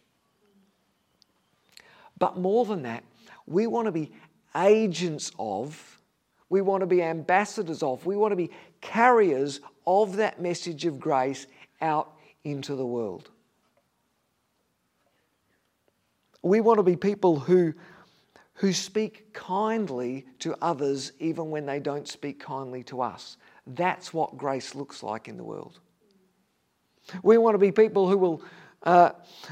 But 2.18 2.36
more 2.36 2.66
than 2.66 2.82
that, 2.82 3.02
we 3.46 3.66
want 3.66 3.86
to 3.86 3.92
be 3.92 4.12
agents 4.54 5.32
of, 5.38 5.98
we 6.50 6.60
want 6.60 6.82
to 6.82 6.86
be 6.86 7.02
ambassadors 7.02 7.82
of, 7.82 8.04
we 8.04 8.14
want 8.14 8.32
to 8.32 8.36
be 8.36 8.50
carriers 8.82 9.60
of 9.86 10.16
that 10.16 10.40
message 10.40 10.84
of 10.84 11.00
grace 11.00 11.46
out 11.80 12.12
into 12.44 12.76
the 12.76 12.86
world. 12.86 13.30
We 16.42 16.60
want 16.60 16.78
to 16.78 16.82
be 16.82 16.96
people 16.96 17.38
who 17.38 17.72
who 18.54 18.72
speak 18.72 19.32
kindly 19.32 20.26
to 20.40 20.54
others 20.62 21.12
even 21.18 21.50
when 21.50 21.66
they 21.66 21.80
don't 21.80 22.06
speak 22.06 22.38
kindly 22.38 22.82
to 22.84 23.00
us. 23.00 23.36
That's 23.66 24.12
what 24.12 24.36
grace 24.36 24.74
looks 24.74 25.02
like 25.02 25.28
in 25.28 25.36
the 25.36 25.44
world. 25.44 25.80
We 27.22 27.38
want 27.38 27.54
to 27.54 27.58
be 27.58 27.72
people 27.72 28.08
who 28.08 28.18
will, 28.18 28.42
uh, 28.82 29.10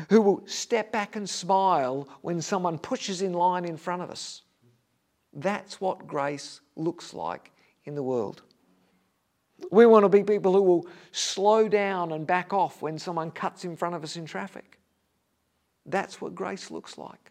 who 0.08 0.20
will 0.20 0.46
step 0.46 0.92
back 0.92 1.16
and 1.16 1.28
smile 1.28 2.08
when 2.20 2.40
someone 2.40 2.78
pushes 2.78 3.22
in 3.22 3.32
line 3.32 3.64
in 3.64 3.76
front 3.76 4.02
of 4.02 4.10
us. 4.10 4.42
That's 5.32 5.80
what 5.80 6.06
grace 6.06 6.60
looks 6.76 7.14
like 7.14 7.52
in 7.84 7.94
the 7.94 8.02
world. 8.02 8.42
We 9.70 9.86
want 9.86 10.04
to 10.04 10.08
be 10.08 10.24
people 10.24 10.52
who 10.52 10.62
will 10.62 10.86
slow 11.12 11.68
down 11.68 12.12
and 12.12 12.26
back 12.26 12.52
off 12.52 12.82
when 12.82 12.98
someone 12.98 13.30
cuts 13.30 13.64
in 13.64 13.76
front 13.76 13.94
of 13.94 14.02
us 14.02 14.16
in 14.16 14.24
traffic. 14.24 14.78
That's 15.86 16.20
what 16.20 16.34
grace 16.34 16.70
looks 16.70 16.98
like. 16.98 17.30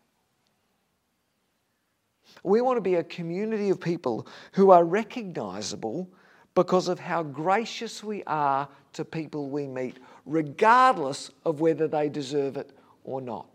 We 2.44 2.62
want 2.62 2.78
to 2.78 2.82
be 2.82 2.96
a 2.96 3.04
community 3.04 3.70
of 3.70 3.80
people 3.80 4.28
who 4.54 4.72
are 4.72 4.84
recognizable 4.84 6.10
because 6.56 6.88
of 6.88 7.00
how 7.00 7.24
gracious 7.24 8.04
we 8.04 8.24
are 8.26 8.68
to 8.94 9.06
people 9.06 9.50
we 9.50 9.68
meet, 9.68 9.98
regardless 10.26 11.32
of 11.46 11.62
whether 11.62 11.88
they 11.88 12.10
deserve 12.10 12.58
it 12.58 12.72
or 13.04 13.22
not. 13.22 13.48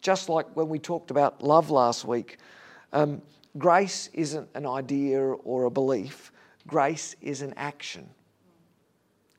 Just 0.00 0.28
like 0.28 0.46
when 0.54 0.68
we 0.68 0.78
talked 0.78 1.10
about 1.10 1.42
love 1.42 1.70
last 1.70 2.04
week, 2.04 2.38
um, 2.92 3.20
grace 3.58 4.08
isn't 4.12 4.48
an 4.54 4.66
idea 4.66 5.20
or 5.20 5.64
a 5.64 5.70
belief, 5.70 6.32
grace 6.66 7.16
is 7.20 7.42
an 7.42 7.54
action. 7.56 8.08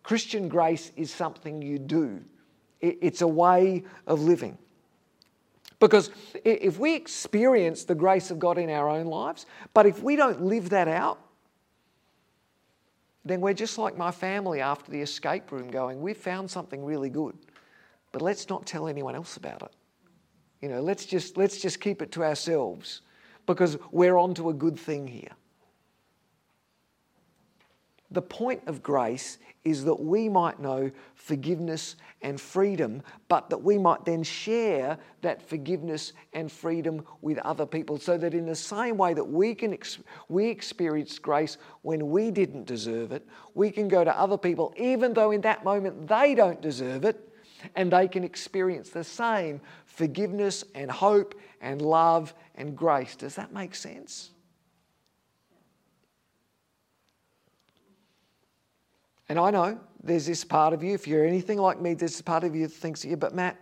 Christian 0.03 0.47
grace 0.47 0.91
is 0.95 1.13
something 1.13 1.61
you 1.61 1.79
do, 1.79 2.21
it's 2.79 3.21
a 3.21 3.27
way 3.27 3.83
of 4.05 4.21
living. 4.21 4.57
Because 5.79 6.09
if 6.43 6.79
we 6.79 6.95
experience 6.95 7.83
the 7.83 7.95
grace 7.95 8.31
of 8.31 8.39
God 8.39 8.57
in 8.57 8.69
our 8.69 8.89
own 8.89 9.05
lives, 9.05 9.45
but 9.73 9.85
if 9.85 10.01
we 10.01 10.15
don't 10.15 10.41
live 10.41 10.69
that 10.69 10.87
out, 10.87 11.19
then 13.23 13.41
we're 13.41 13.53
just 13.53 13.77
like 13.77 13.97
my 13.97 14.09
family 14.09 14.61
after 14.61 14.89
the 14.91 15.01
escape 15.01 15.51
room 15.51 15.69
going, 15.69 16.01
we've 16.01 16.17
found 16.17 16.49
something 16.49 16.83
really 16.83 17.09
good, 17.09 17.35
but 18.11 18.21
let's 18.21 18.49
not 18.49 18.65
tell 18.65 18.87
anyone 18.87 19.15
else 19.15 19.37
about 19.37 19.61
it. 19.61 19.71
You 20.61 20.69
know, 20.69 20.81
let's 20.81 21.05
just, 21.05 21.37
let's 21.37 21.61
just 21.61 21.79
keep 21.79 22.01
it 22.01 22.11
to 22.13 22.23
ourselves 22.23 23.01
because 23.45 23.77
we're 23.91 24.17
onto 24.17 24.49
a 24.49 24.53
good 24.53 24.79
thing 24.79 25.07
here. 25.07 25.31
The 28.11 28.21
point 28.21 28.61
of 28.67 28.81
grace 28.81 29.37
is 29.65 29.83
that 29.83 29.99
we 29.99 30.29
might 30.29 30.61
know 30.61 30.89
forgiveness 31.13 31.97
and 32.21 32.39
freedom, 32.39 33.03
but 33.27 33.49
that 33.49 33.61
we 33.61 33.77
might 33.77 34.05
then 34.05 34.23
share 34.23 34.97
that 35.21 35.41
forgiveness 35.41 36.13
and 36.31 36.49
freedom 36.49 37.05
with 37.21 37.37
other 37.39 37.65
people, 37.65 37.99
so 37.99 38.17
that 38.17 38.33
in 38.33 38.45
the 38.45 38.55
same 38.55 38.97
way 38.97 39.13
that 39.13 39.25
we 39.25 39.53
can 39.53 39.73
ex- 39.73 39.99
we 40.29 40.47
experienced 40.47 41.21
grace 41.21 41.57
when 41.81 42.09
we 42.09 42.31
didn't 42.31 42.65
deserve 42.65 43.11
it, 43.11 43.27
we 43.55 43.69
can 43.69 43.89
go 43.89 44.05
to 44.05 44.17
other 44.17 44.37
people, 44.37 44.73
even 44.77 45.13
though 45.13 45.31
in 45.31 45.41
that 45.41 45.65
moment 45.65 46.07
they 46.07 46.33
don't 46.33 46.61
deserve 46.61 47.03
it, 47.03 47.27
and 47.75 47.91
they 47.91 48.07
can 48.07 48.23
experience 48.23 48.89
the 48.89 49.03
same 49.03 49.59
forgiveness 49.85 50.63
and 50.75 50.89
hope 50.89 51.35
and 51.59 51.81
love 51.81 52.33
and 52.55 52.77
grace. 52.77 53.15
Does 53.17 53.35
that 53.35 53.51
make 53.51 53.75
sense? 53.75 54.31
And 59.29 59.39
I 59.39 59.51
know 59.51 59.79
there's 60.03 60.25
this 60.25 60.43
part 60.43 60.73
of 60.73 60.83
you, 60.83 60.93
if 60.93 61.07
you're 61.07 61.25
anything 61.25 61.57
like 61.57 61.81
me, 61.81 61.93
there's 61.93 62.13
this 62.13 62.21
part 62.21 62.43
of 62.43 62.55
you 62.55 62.67
that 62.67 62.73
thinks, 62.73 63.03
yeah, 63.03 63.15
but 63.15 63.33
Matt, 63.33 63.57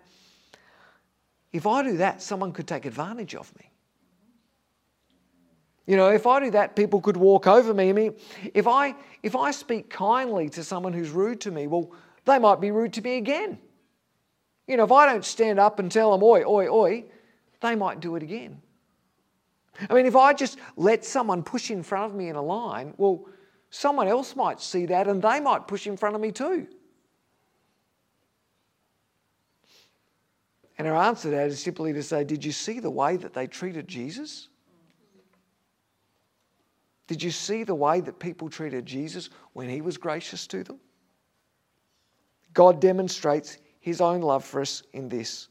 if 1.52 1.66
I 1.66 1.84
do 1.84 1.98
that, 1.98 2.22
someone 2.22 2.52
could 2.52 2.68
take 2.68 2.86
advantage 2.86 3.34
of 3.34 3.52
me. 3.58 3.72
You 5.88 5.98
know, 5.98 6.10
if 6.10 6.26
I 6.26 6.40
do 6.40 6.52
that, 6.52 6.76
people 6.76 7.00
could 7.00 7.18
walk 7.18 7.48
over 7.48 7.74
me. 7.74 7.90
I 7.90 7.94
mean, 7.94 8.16
if 8.54 8.68
I 8.68 8.96
if 9.22 9.36
I 9.36 9.52
speak 9.52 9.90
kindly 9.90 10.50
to 10.50 10.64
someone 10.64 10.94
who's 10.94 11.12
rude 11.12 11.42
to 11.42 11.52
me, 11.52 11.68
well, 11.68 11.92
they 12.26 12.40
might 12.40 12.60
be 12.60 12.72
rude 12.72 12.94
to 12.94 13.02
me 13.02 13.18
again. 13.18 13.60
You 14.68 14.78
know, 14.78 14.84
if 14.84 14.92
I 14.92 15.06
don't 15.06 15.24
stand 15.24 15.60
up 15.60 15.78
and 15.78 15.92
tell 15.92 16.12
them, 16.12 16.24
oi, 16.24 16.44
oi, 16.44 16.68
oi, 16.68 17.06
they 17.62 17.76
might 17.76 18.00
do 18.00 18.16
it 18.16 18.24
again. 18.24 18.62
I 19.90 19.94
mean, 19.94 20.08
if 20.08 20.16
I 20.16 20.34
just 20.34 20.58
let 20.76 21.06
someone 21.06 21.44
push 21.44 21.70
in 21.70 21.84
front 21.84 22.12
of 22.12 22.18
me 22.18 22.30
in 22.30 22.36
a 22.36 22.42
line, 22.42 22.96
well, 22.98 23.28
someone 23.76 24.08
else 24.08 24.36
might 24.36 24.62
see 24.62 24.86
that 24.86 25.08
and 25.08 25.22
they 25.22 25.40
might 25.40 25.68
push 25.68 25.86
in 25.86 25.98
front 25.98 26.16
of 26.16 26.22
me 26.22 26.32
too. 26.32 26.68
And 30.78 30.88
our 30.88 30.96
answer 30.96 31.30
to 31.30 31.36
that 31.36 31.48
is 31.48 31.62
simply 31.62 31.94
to 31.94 32.04
say, 32.04 32.24
Did 32.24 32.44
you 32.44 32.52
see 32.52 32.80
the 32.80 32.90
way 32.90 33.18
that 33.18 33.34
they 33.34 33.48
treated 33.48 33.88
Jesus? 33.88 34.50
Did 37.08 37.22
you 37.22 37.32
see 37.32 37.64
the 37.64 37.76
way 37.76 38.02
that 38.02 38.20
people 38.20 38.50
treated 38.50 38.86
Jesus 38.86 39.30
when 39.54 39.70
he 39.70 39.82
was 39.82 39.98
gracious 39.98 40.48
to 40.48 40.64
them? 40.64 40.80
God 42.54 42.82
demonstrates 42.82 43.58
his 43.80 44.02
own 44.02 44.22
love 44.22 44.44
for 44.44 44.62
us 44.62 44.82
in 44.94 45.08
this 45.08 45.50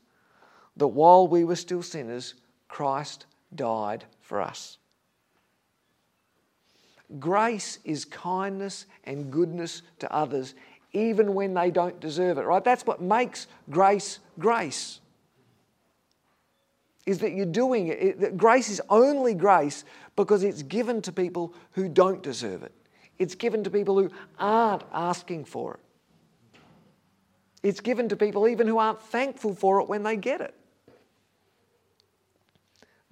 that 0.77 0.89
while 0.89 1.29
we 1.29 1.45
were 1.45 1.55
still 1.55 1.83
sinners, 1.83 2.35
Christ 2.67 3.27
died 3.55 4.05
for 4.21 4.41
us. 4.41 4.79
Grace 7.19 7.79
is 7.85 8.05
kindness 8.05 8.87
and 9.05 9.31
goodness 9.31 9.83
to 9.99 10.13
others, 10.13 10.55
even 10.93 11.35
when 11.35 11.55
they 11.55 11.71
don't 11.71 12.01
deserve 12.01 12.39
it, 12.39 12.43
right? 12.43 12.65
That's 12.65 12.87
what 12.87 13.01
makes 13.01 13.47
grace 13.71 14.21
grace. 14.39 15.01
Is 17.07 17.19
that 17.19 17.33
you're 17.33 17.45
doing 17.45 17.89
it. 17.89 18.21
That 18.21 18.37
grace 18.37 18.71
is 18.71 18.81
only 18.89 19.35
grace 19.35 19.85
because 20.17 20.43
it's 20.43 20.63
given 20.63 21.03
to 21.03 21.13
people 21.13 21.55
who 21.73 21.89
don't 21.89 22.23
deserve 22.23 22.63
it. 22.63 22.73
It's 23.19 23.35
given 23.35 23.63
to 23.65 23.71
people 23.71 23.99
who 23.99 24.11
aren't 24.39 24.85
asking 24.93 25.45
for 25.45 25.75
it. 25.75 25.81
It's 27.63 27.81
given 27.81 28.09
to 28.09 28.17
people 28.17 28.49
even 28.49 28.67
who 28.67 28.79
aren't 28.79 29.01
thankful 29.01 29.55
for 29.55 29.81
it 29.81 29.89
when 29.89 30.03
they 30.03 30.17
get 30.17 30.41
it. 30.41 30.55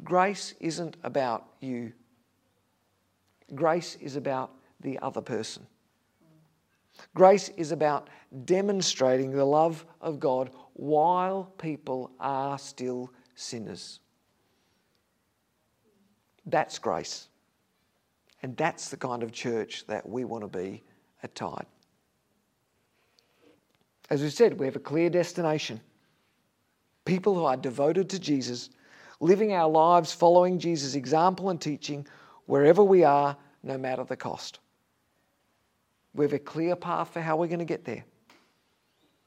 Grace 0.04 0.54
isn't 0.60 0.96
about 1.02 1.46
you, 1.60 1.92
grace 3.54 3.96
is 4.00 4.16
about 4.16 4.52
the 4.80 4.98
other 5.00 5.20
person. 5.20 5.66
Grace 7.14 7.48
is 7.50 7.72
about 7.72 8.08
demonstrating 8.44 9.30
the 9.30 9.44
love 9.44 9.84
of 10.00 10.20
God 10.20 10.50
while 10.74 11.52
people 11.58 12.10
are 12.20 12.58
still 12.58 13.12
sinners. 13.34 14.00
That's 16.46 16.78
grace. 16.78 17.28
And 18.42 18.56
that's 18.56 18.88
the 18.88 18.96
kind 18.96 19.22
of 19.22 19.32
church 19.32 19.86
that 19.86 20.08
we 20.08 20.24
want 20.24 20.42
to 20.42 20.48
be 20.48 20.82
at 21.22 21.34
Tide. 21.34 21.66
As 24.10 24.22
we 24.22 24.30
said, 24.30 24.58
we 24.58 24.66
have 24.66 24.76
a 24.76 24.80
clear 24.80 25.08
destination. 25.08 25.80
People 27.04 27.34
who 27.34 27.44
are 27.44 27.56
devoted 27.56 28.10
to 28.10 28.18
Jesus, 28.18 28.70
living 29.20 29.52
our 29.52 29.70
lives 29.70 30.12
following 30.12 30.58
Jesus' 30.58 30.94
example 30.94 31.50
and 31.50 31.60
teaching 31.60 32.06
wherever 32.46 32.82
we 32.82 33.04
are, 33.04 33.36
no 33.62 33.78
matter 33.78 34.04
the 34.04 34.16
cost. 34.16 34.60
We 36.14 36.24
have 36.24 36.32
a 36.32 36.38
clear 36.38 36.76
path 36.76 37.12
for 37.12 37.20
how 37.20 37.36
we're 37.36 37.46
going 37.46 37.58
to 37.60 37.64
get 37.64 37.84
there. 37.84 38.04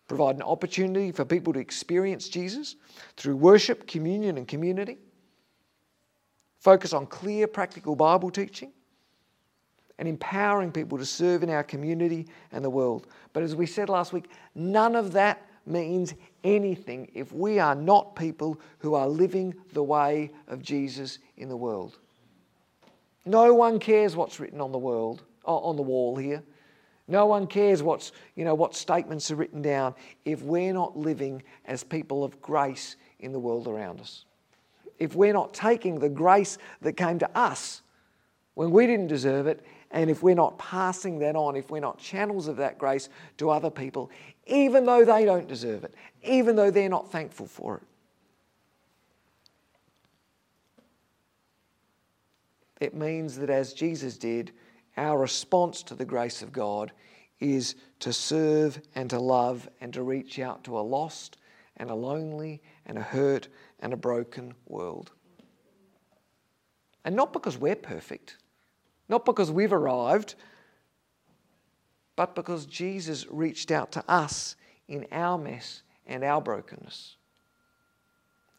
Provide 0.07 0.35
an 0.35 0.43
opportunity 0.43 1.11
for 1.11 1.25
people 1.25 1.53
to 1.53 1.59
experience 1.59 2.29
Jesus 2.29 2.75
through 3.17 3.37
worship, 3.37 3.87
communion, 3.87 4.37
and 4.37 4.47
community 4.47 4.99
focus 6.65 6.93
on 6.93 7.05
clear, 7.05 7.45
practical 7.45 7.95
Bible 7.95 8.31
teaching, 8.31 8.71
and 9.99 10.07
empowering 10.07 10.71
people 10.71 10.97
to 10.97 11.05
serve 11.05 11.43
in 11.43 11.49
our 11.51 11.63
community 11.63 12.25
and 12.51 12.65
the 12.65 12.69
world. 12.71 13.05
But 13.33 13.43
as 13.43 13.55
we 13.55 13.67
said 13.67 13.87
last 13.87 14.13
week, 14.13 14.31
none 14.55 14.95
of 14.95 15.11
that 15.11 15.45
means 15.67 16.15
anything 16.43 17.07
if 17.13 17.31
we 17.31 17.59
are 17.59 17.75
not 17.75 18.15
people 18.15 18.59
who 18.79 18.95
are 18.95 19.07
living 19.07 19.53
the 19.73 19.83
way 19.83 20.31
of 20.47 20.63
Jesus 20.63 21.19
in 21.37 21.49
the 21.49 21.55
world. 21.55 21.99
No 23.25 23.53
one 23.53 23.79
cares 23.79 24.15
what's 24.15 24.39
written 24.39 24.61
on 24.61 24.71
the 24.71 24.77
world 24.77 25.23
on 25.45 25.75
the 25.75 25.81
wall 25.81 26.15
here. 26.15 26.43
No 27.07 27.27
one 27.27 27.45
cares 27.45 27.83
what's, 27.83 28.11
you 28.35 28.43
know, 28.45 28.55
what 28.55 28.75
statements 28.75 29.29
are 29.29 29.35
written 29.35 29.61
down 29.61 29.93
if 30.25 30.41
we're 30.41 30.73
not 30.73 30.97
living 30.97 31.43
as 31.65 31.83
people 31.83 32.23
of 32.23 32.41
grace 32.41 32.95
in 33.19 33.31
the 33.31 33.39
world 33.39 33.67
around 33.67 33.99
us 33.99 34.25
if 34.99 35.15
we're 35.15 35.33
not 35.33 35.53
taking 35.53 35.99
the 35.99 36.09
grace 36.09 36.57
that 36.81 36.93
came 36.93 37.19
to 37.19 37.37
us 37.37 37.81
when 38.53 38.71
we 38.71 38.87
didn't 38.87 39.07
deserve 39.07 39.47
it, 39.47 39.65
and 39.91 40.09
if 40.09 40.23
we're 40.23 40.35
not 40.35 40.57
passing 40.57 41.19
that 41.19 41.35
on, 41.35 41.55
if 41.55 41.69
we're 41.69 41.79
not 41.81 41.97
channels 41.99 42.47
of 42.47 42.57
that 42.57 42.77
grace 42.77 43.09
to 43.37 43.49
other 43.49 43.69
people, 43.69 44.09
even 44.47 44.85
though 44.85 45.03
they 45.03 45.25
don't 45.25 45.47
deserve 45.47 45.83
it, 45.83 45.93
even 46.23 46.55
though 46.55 46.71
they're 46.71 46.89
not 46.89 47.11
thankful 47.11 47.47
for 47.47 47.77
it. 47.77 47.83
It 52.79 52.93
means 52.93 53.37
that 53.37 53.49
as 53.49 53.73
Jesus 53.73 54.17
did, 54.17 54.51
our 54.97 55.17
response 55.17 55.83
to 55.83 55.95
the 55.95 56.05
grace 56.05 56.41
of 56.41 56.51
God 56.51 56.91
is 57.39 57.75
to 57.99 58.13
serve 58.13 58.81
and 58.95 59.09
to 59.09 59.19
love 59.19 59.67
and 59.81 59.93
to 59.93 60.03
reach 60.03 60.39
out 60.39 60.63
to 60.65 60.77
a 60.77 60.81
lost 60.81 61.37
and 61.77 61.89
a 61.89 61.95
lonely 61.95 62.61
and 62.85 62.97
a 62.97 63.01
hurt 63.01 63.47
and 63.79 63.93
a 63.93 63.97
broken 63.97 64.53
world. 64.67 65.11
And 67.03 67.15
not 67.15 67.33
because 67.33 67.57
we're 67.57 67.75
perfect, 67.75 68.37
not 69.09 69.25
because 69.25 69.51
we've 69.51 69.73
arrived, 69.73 70.35
but 72.15 72.35
because 72.35 72.65
Jesus 72.65 73.25
reached 73.29 73.71
out 73.71 73.91
to 73.93 74.03
us 74.09 74.55
in 74.87 75.05
our 75.11 75.37
mess 75.37 75.83
and 76.07 76.23
our 76.23 76.41
brokenness. 76.41 77.17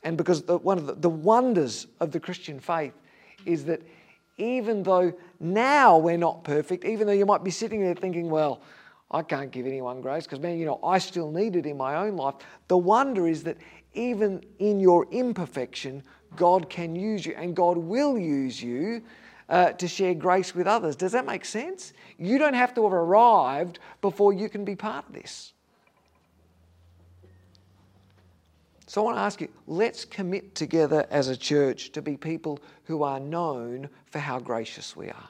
And 0.05 0.17
because 0.17 0.43
the, 0.43 0.59
one 0.59 0.79
of 0.79 0.87
the, 0.87 0.95
the 0.95 1.11
wonders 1.11 1.87
of 2.01 2.13
the 2.13 2.21
Christian 2.21 2.61
faith 2.61 2.95
is 3.45 3.65
that 3.65 3.83
even 4.39 4.83
though 4.83 5.13
now 5.41 5.99
we're 5.99 6.19
not 6.19 6.45
perfect, 6.45 6.85
even 6.85 7.07
though 7.07 7.13
you 7.13 7.27
might 7.27 7.45
be 7.45 7.51
sitting 7.51 7.81
there 7.81 7.95
thinking, 7.95 8.29
well, 8.29 8.61
I 9.11 9.23
can't 9.23 9.51
give 9.51 9.67
anyone 9.67 10.01
grace 10.01 10.25
because, 10.25 10.41
man, 10.41 10.59
you 10.59 10.67
know, 10.67 10.81
I 10.83 10.99
still 10.99 11.31
need 11.31 11.57
it 11.57 11.65
in 11.65 11.77
my 11.77 11.97
own 11.97 12.17
life. 12.17 12.35
The 12.69 12.77
wonder 12.77 13.27
is 13.27 13.45
that 13.45 13.57
even 13.95 14.45
in 14.59 14.81
your 14.81 15.07
imperfection, 15.11 16.03
God 16.35 16.69
can 16.69 16.97
use 16.97 17.25
you 17.25 17.35
and 17.37 17.55
God 17.55 17.79
will 17.79 18.19
use 18.19 18.63
you 18.63 19.03
uh, 19.49 19.73
to 19.73 19.87
share 19.87 20.15
grace 20.15 20.55
with 20.55 20.67
others. 20.67 20.97
Does 20.97 21.13
that 21.13 21.25
make 21.25 21.45
sense? 21.45 21.93
You 22.19 22.39
don't 22.39 22.55
have 22.55 22.75
to 22.75 22.83
have 22.83 22.93
arrived 22.93 23.79
before 24.01 24.33
you 24.33 24.49
can 24.49 24.65
be 24.65 24.75
part 24.75 25.07
of 25.07 25.15
this. 25.15 25.53
So 28.87 29.01
I 29.01 29.05
want 29.05 29.17
to 29.17 29.23
ask 29.23 29.41
you 29.41 29.49
let's 29.67 30.05
commit 30.05 30.55
together 30.55 31.07
as 31.11 31.29
a 31.29 31.37
church 31.37 31.91
to 31.93 32.03
be 32.03 32.17
people 32.17 32.61
who 32.85 33.03
are 33.03 33.19
known 33.19 33.89
for 34.07 34.21
how 34.21 34.39
gracious 34.39 34.95
we 34.95 35.09
are, 35.09 35.29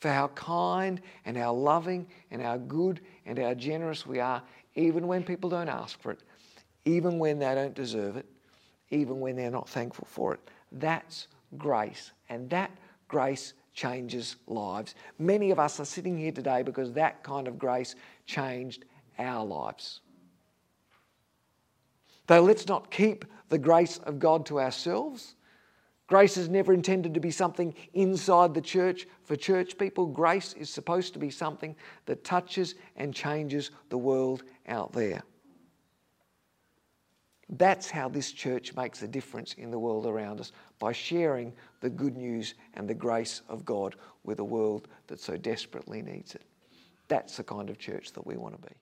for 0.00 0.10
how 0.10 0.28
kind 0.28 1.00
and 1.24 1.36
how 1.36 1.54
loving 1.54 2.06
and 2.30 2.42
how 2.42 2.58
good 2.58 3.00
and 3.24 3.38
how 3.38 3.54
generous 3.54 4.06
we 4.06 4.20
are, 4.20 4.42
even 4.74 5.06
when 5.06 5.24
people 5.24 5.48
don't 5.48 5.68
ask 5.68 6.00
for 6.00 6.12
it, 6.12 6.20
even 6.84 7.18
when 7.18 7.38
they 7.38 7.54
don't 7.54 7.74
deserve 7.74 8.16
it, 8.16 8.26
even 8.90 9.20
when 9.20 9.34
they're 9.34 9.50
not 9.50 9.68
thankful 9.68 10.06
for 10.10 10.34
it. 10.34 10.40
That's 10.72 11.28
grace. 11.56 12.12
And 12.28 12.50
that 12.50 12.70
grace 13.08 13.54
changes 13.72 14.36
lives. 14.46 14.94
Many 15.18 15.50
of 15.50 15.58
us 15.58 15.80
are 15.80 15.84
sitting 15.84 16.18
here 16.18 16.32
today 16.32 16.62
because 16.62 16.92
that 16.92 17.22
kind 17.22 17.48
of 17.48 17.58
grace 17.58 17.94
changed 18.26 18.84
our 19.18 19.44
lives. 19.44 20.00
Though 22.30 22.42
let's 22.42 22.68
not 22.68 22.92
keep 22.92 23.24
the 23.48 23.58
grace 23.58 23.98
of 23.98 24.20
God 24.20 24.46
to 24.46 24.60
ourselves. 24.60 25.34
Grace 26.06 26.36
is 26.36 26.48
never 26.48 26.72
intended 26.72 27.12
to 27.14 27.18
be 27.18 27.32
something 27.32 27.74
inside 27.92 28.54
the 28.54 28.60
church 28.60 29.08
for 29.24 29.34
church 29.34 29.76
people. 29.76 30.06
Grace 30.06 30.52
is 30.52 30.70
supposed 30.70 31.12
to 31.14 31.18
be 31.18 31.30
something 31.30 31.74
that 32.06 32.22
touches 32.22 32.76
and 32.94 33.12
changes 33.12 33.72
the 33.88 33.98
world 33.98 34.44
out 34.68 34.92
there. 34.92 35.24
That's 37.48 37.90
how 37.90 38.08
this 38.08 38.30
church 38.30 38.76
makes 38.76 39.02
a 39.02 39.08
difference 39.08 39.54
in 39.54 39.72
the 39.72 39.78
world 39.80 40.06
around 40.06 40.38
us 40.38 40.52
by 40.78 40.92
sharing 40.92 41.52
the 41.80 41.90
good 41.90 42.16
news 42.16 42.54
and 42.74 42.88
the 42.88 42.94
grace 42.94 43.42
of 43.48 43.64
God 43.64 43.96
with 44.22 44.38
a 44.38 44.44
world 44.44 44.86
that 45.08 45.18
so 45.18 45.36
desperately 45.36 46.00
needs 46.00 46.36
it. 46.36 46.44
That's 47.08 47.38
the 47.38 47.42
kind 47.42 47.68
of 47.68 47.78
church 47.78 48.12
that 48.12 48.24
we 48.24 48.36
want 48.36 48.54
to 48.54 48.68
be. 48.68 48.76